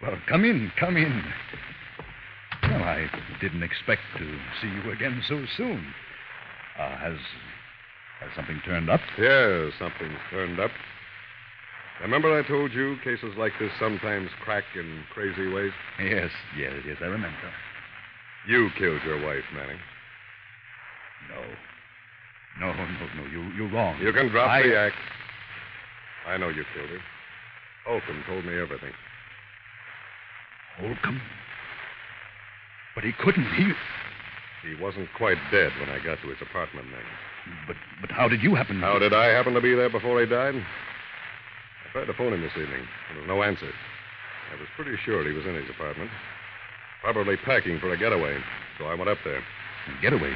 Well, 0.05 0.17
come 0.27 0.45
in, 0.45 0.71
come 0.79 0.97
in. 0.97 1.23
Well, 2.63 2.83
I 2.83 3.09
didn't 3.41 3.63
expect 3.63 4.01
to 4.17 4.37
see 4.61 4.67
you 4.67 4.91
again 4.91 5.21
so 5.27 5.43
soon. 5.57 5.83
Uh, 6.77 6.95
has 6.97 7.17
has 8.19 8.29
something 8.35 8.61
turned 8.65 8.89
up? 8.89 9.01
Yes, 9.17 9.73
something's 9.79 10.19
turned 10.29 10.59
up. 10.59 10.71
Remember 12.01 12.37
I 12.37 12.47
told 12.47 12.73
you 12.73 12.97
cases 13.03 13.33
like 13.37 13.53
this 13.59 13.71
sometimes 13.79 14.29
crack 14.43 14.63
in 14.75 15.03
crazy 15.13 15.47
ways? 15.47 15.71
Yes, 15.99 16.29
yes, 16.57 16.73
yes, 16.85 16.97
I 17.01 17.05
remember. 17.05 17.51
You 18.47 18.69
killed 18.77 19.01
your 19.05 19.25
wife, 19.25 19.43
Manning. 19.55 19.79
No. 21.29 21.41
No, 22.67 22.73
no, 22.73 22.85
no, 23.17 23.29
you, 23.31 23.41
you're 23.55 23.71
wrong. 23.71 23.99
You 23.99 24.13
can 24.13 24.29
drop 24.29 24.49
I- 24.49 24.61
the 24.63 24.77
act. 24.77 24.95
I 26.27 26.37
know 26.37 26.49
you 26.49 26.63
killed 26.73 26.89
her. 26.89 26.99
Holcomb 27.85 28.23
told 28.27 28.45
me 28.45 28.59
everything. 28.59 28.91
Holcomb? 30.79 31.21
But 32.95 33.03
he 33.03 33.11
couldn't. 33.13 33.45
He. 33.53 33.71
He 34.67 34.75
wasn't 34.81 35.09
quite 35.13 35.37
dead 35.51 35.71
when 35.79 35.89
I 35.89 36.03
got 36.03 36.19
to 36.21 36.29
his 36.29 36.41
apartment, 36.41 36.87
Manning. 36.87 37.05
But 37.67 37.75
but 38.01 38.09
how 38.09 38.27
did 38.27 38.41
you 38.41 38.55
happen? 38.55 38.79
How 38.79 38.97
did 38.97 39.13
I 39.13 39.27
happen 39.27 39.53
to 39.53 39.61
be 39.61 39.75
there 39.75 39.89
before 39.89 40.19
he 40.19 40.25
died? 40.25 40.55
I 40.55 41.91
tried 41.91 42.05
to 42.05 42.13
phone 42.13 42.33
him 42.33 42.41
this 42.41 42.57
evening. 42.57 42.87
There 43.11 43.21
was 43.21 43.27
no 43.27 43.43
answer. 43.43 43.69
I 44.51 44.59
was 44.59 44.67
pretty 44.75 44.97
sure 45.03 45.23
he 45.23 45.33
was 45.33 45.45
in 45.45 45.55
his 45.55 45.69
apartment. 45.69 46.09
Probably 47.01 47.37
packing 47.37 47.79
for 47.79 47.93
a 47.93 47.97
getaway. 47.97 48.37
So 48.79 48.85
I 48.85 48.95
went 48.95 49.09
up 49.09 49.19
there. 49.23 49.43
Getaway? 50.01 50.33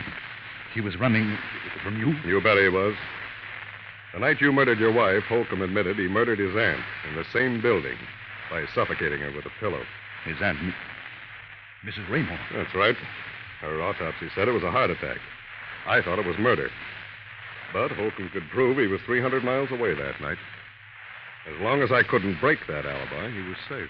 He 0.74 0.82
was 0.82 1.00
running 1.00 1.38
from 1.84 1.98
you? 1.98 2.14
You 2.24 2.42
bet 2.42 2.58
he 2.58 2.70
was. 2.70 2.94
The 4.14 4.20
night 4.20 4.42
you 4.42 4.52
murdered 4.52 4.80
your 4.80 4.92
wife, 4.92 5.24
Holcomb 5.24 5.62
admitted 5.62 5.98
he 5.98 6.08
murdered 6.08 6.40
his 6.40 6.56
aunt 6.56 6.82
in 7.10 7.16
the 7.16 7.26
same 7.34 7.62
building 7.62 7.98
by 8.52 8.66
suffocating 8.74 9.20
her 9.20 9.32
with 9.36 9.46
a 9.46 9.52
pillow. 9.60 9.82
His 10.26 10.38
aunt, 10.42 10.58
Mrs. 11.86 12.10
Raymore. 12.10 12.40
That's 12.54 12.74
right. 12.76 12.96
Her 13.62 13.82
autopsy 13.82 14.30
said 14.36 14.48
it 14.48 14.54
was 14.54 14.64
a 14.64 14.72
heart 14.72 14.90
attack. 14.90 15.18
I 15.88 16.02
thought 16.02 16.20
it 16.20 16.26
was 16.26 16.38
murder. 16.38 16.70
But 17.74 17.92
Holcomb 17.92 18.30
could 18.30 18.50
prove 18.50 18.78
he 18.78 18.88
was 18.88 19.02
300 19.06 19.44
miles 19.44 19.70
away 19.72 19.94
that 19.94 20.20
night. 20.22 20.38
As 21.48 21.62
long 21.62 21.82
as 21.82 21.92
I 21.92 22.04
couldn't 22.04 22.40
break 22.42 22.60
that 22.68 22.86
alibi, 22.86 23.32
he 23.32 23.42
was 23.48 23.58
safe. 23.68 23.90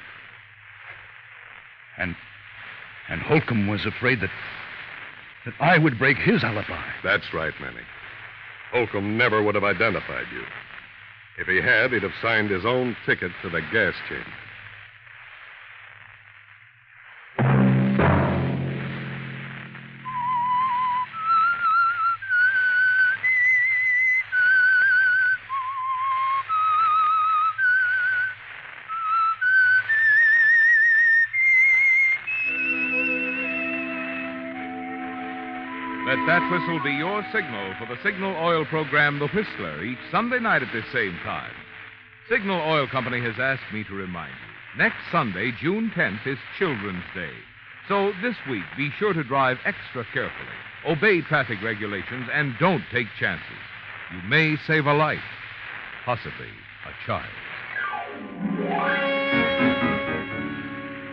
And 1.98 2.16
and 3.10 3.22
Holcomb 3.22 3.68
was 3.68 3.86
afraid 3.86 4.22
that 4.22 4.30
that 5.46 5.54
I 5.60 5.78
would 5.78 5.98
break 5.98 6.18
his 6.18 6.44
alibi. 6.44 6.84
That's 7.04 7.34
right, 7.34 7.54
Manny. 7.60 7.82
Holcomb 8.72 9.18
never 9.18 9.42
would 9.42 9.56
have 9.56 9.64
identified 9.64 10.28
you. 10.32 10.44
If 11.40 11.48
he 11.48 11.58
had, 11.58 11.92
he'd 11.92 12.04
have 12.04 12.12
signed 12.22 12.50
his 12.50 12.66
own 12.66 12.96
ticket 13.06 13.32
to 13.42 13.50
the 13.50 13.62
gas 13.72 13.96
chamber. 14.08 14.26
Let 36.10 36.26
that 36.26 36.52
whistle 36.52 36.82
be 36.84 36.94
your 36.94 37.24
signal 37.32 37.76
for 37.78 37.86
the 37.86 38.02
Signal 38.02 38.36
Oil 38.38 38.66
program, 38.66 39.20
The 39.20 39.28
Whistler, 39.28 39.84
each 39.84 40.00
Sunday 40.10 40.40
night 40.40 40.64
at 40.64 40.74
this 40.74 40.92
same 40.92 41.16
time. 41.24 41.52
Signal 42.28 42.60
Oil 42.62 42.88
Company 42.88 43.22
has 43.22 43.36
asked 43.38 43.72
me 43.72 43.84
to 43.84 43.94
remind 43.94 44.32
you 44.32 44.80
next 44.80 44.98
Sunday, 45.12 45.52
June 45.62 45.92
10th, 45.96 46.26
is 46.26 46.40
Children's 46.58 47.04
Day. 47.14 47.30
So 47.88 48.12
this 48.24 48.34
week, 48.50 48.64
be 48.76 48.90
sure 48.98 49.14
to 49.14 49.24
drive 49.24 49.60
extra 49.66 50.04
carefully, 50.12 50.58
obey 50.88 51.22
traffic 51.22 51.62
regulations, 51.62 52.28
and 52.34 52.56
don't 52.60 52.84
take 52.92 53.06
chances. 53.20 53.46
You 54.12 54.28
may 54.28 54.56
save 54.66 54.88
a 54.88 54.94
life, 54.96 55.20
possibly 56.06 56.50
a 56.88 57.06
child. 57.06 57.30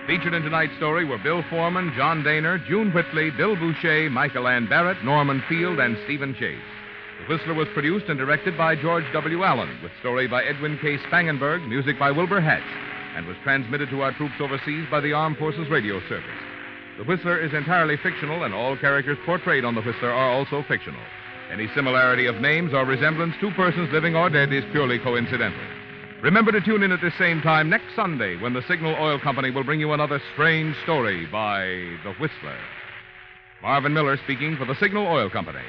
Featured 0.07 0.35
in 0.35 0.43
tonight's 0.43 0.77
story 0.77 1.05
were 1.05 1.19
Bill 1.19 1.43
Forman, 1.51 1.93
John 1.97 2.23
Dehner, 2.23 2.65
June 2.69 2.93
Whitley, 2.93 3.31
Bill 3.31 3.57
Bouchey, 3.57 4.09
Michael 4.09 4.47
Ann 4.47 4.69
Barrett, 4.69 5.05
Norman 5.05 5.43
Field, 5.49 5.81
and 5.81 5.99
Stephen 6.05 6.33
Chase. 6.33 6.63
The 7.19 7.35
Whistler 7.35 7.55
was 7.55 7.67
produced 7.75 8.07
and 8.09 8.17
directed 8.17 8.57
by 8.57 8.77
George 8.77 9.05
W. 9.13 9.43
Allen, 9.43 9.81
with 9.83 9.91
story 9.99 10.29
by 10.29 10.45
Edwin 10.45 10.79
K. 10.81 10.99
Spangenberg, 10.99 11.67
music 11.67 11.99
by 11.99 12.13
Wilbur 12.13 12.41
Hatch, 12.41 12.63
and 13.17 13.27
was 13.27 13.37
transmitted 13.43 13.91
to 13.91 14.03
our 14.03 14.13
troops 14.13 14.37
overseas 14.39 14.87
by 14.93 15.01
the 15.01 15.13
Armed 15.13 15.39
Forces 15.39 15.69
Radio 15.69 15.99
Service. 16.09 16.31
The 16.99 17.05
Whistler 17.05 17.41
is 17.41 17.53
entirely 17.53 17.97
fictional, 17.97 18.45
and 18.45 18.55
all 18.55 18.77
characters 18.77 19.19
portrayed 19.27 19.65
on 19.65 19.75
The 19.75 19.83
Whistler 19.83 20.13
are 20.13 20.31
also 20.31 20.63
fictional. 20.69 21.03
Any 21.51 21.67
similarity 21.75 22.27
of 22.27 22.41
names 22.41 22.73
or 22.73 22.85
resemblance 22.85 23.35
to 23.41 23.51
persons 23.53 23.93
living 23.93 24.15
or 24.15 24.31
dead 24.31 24.53
is 24.53 24.65
purely 24.71 25.01
coincidental. 25.01 25.76
Remember 26.27 26.51
to 26.51 26.61
tune 26.61 26.83
in 26.83 26.91
at 26.91 27.01
the 27.01 27.13
same 27.21 27.41
time 27.41 27.71
next 27.71 27.95
Sunday 27.95 28.37
when 28.37 28.53
the 28.53 28.67
Signal 28.67 28.97
Oil 28.97 29.17
Company 29.17 29.53
will 29.53 29.63
bring 29.63 29.79
you 29.79 29.93
another 29.93 30.21
strange 30.33 30.75
story 30.83 31.25
by 31.27 31.67
The 32.03 32.15
Whistler. 32.19 32.59
Marvin 33.63 33.95
Miller 33.95 34.17
speaking 34.25 34.57
for 34.57 34.65
the 34.65 34.75
Signal 34.75 35.07
Oil 35.07 35.31
Company. 35.31 35.63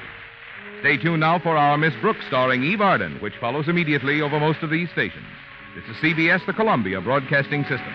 Stay 0.80 0.96
tuned 0.96 1.20
now 1.20 1.38
for 1.38 1.56
our 1.56 1.78
Miss 1.78 1.94
Brooks 2.00 2.26
starring 2.26 2.64
Eve 2.64 2.80
Arden, 2.80 3.20
which 3.20 3.36
follows 3.40 3.68
immediately 3.68 4.20
over 4.20 4.40
most 4.40 4.60
of 4.64 4.70
these 4.70 4.90
stations. 4.90 5.28
This 5.76 5.96
is 5.96 6.02
CBS, 6.02 6.44
the 6.44 6.52
Columbia 6.52 7.00
Broadcasting 7.00 7.62
System. 7.62 7.94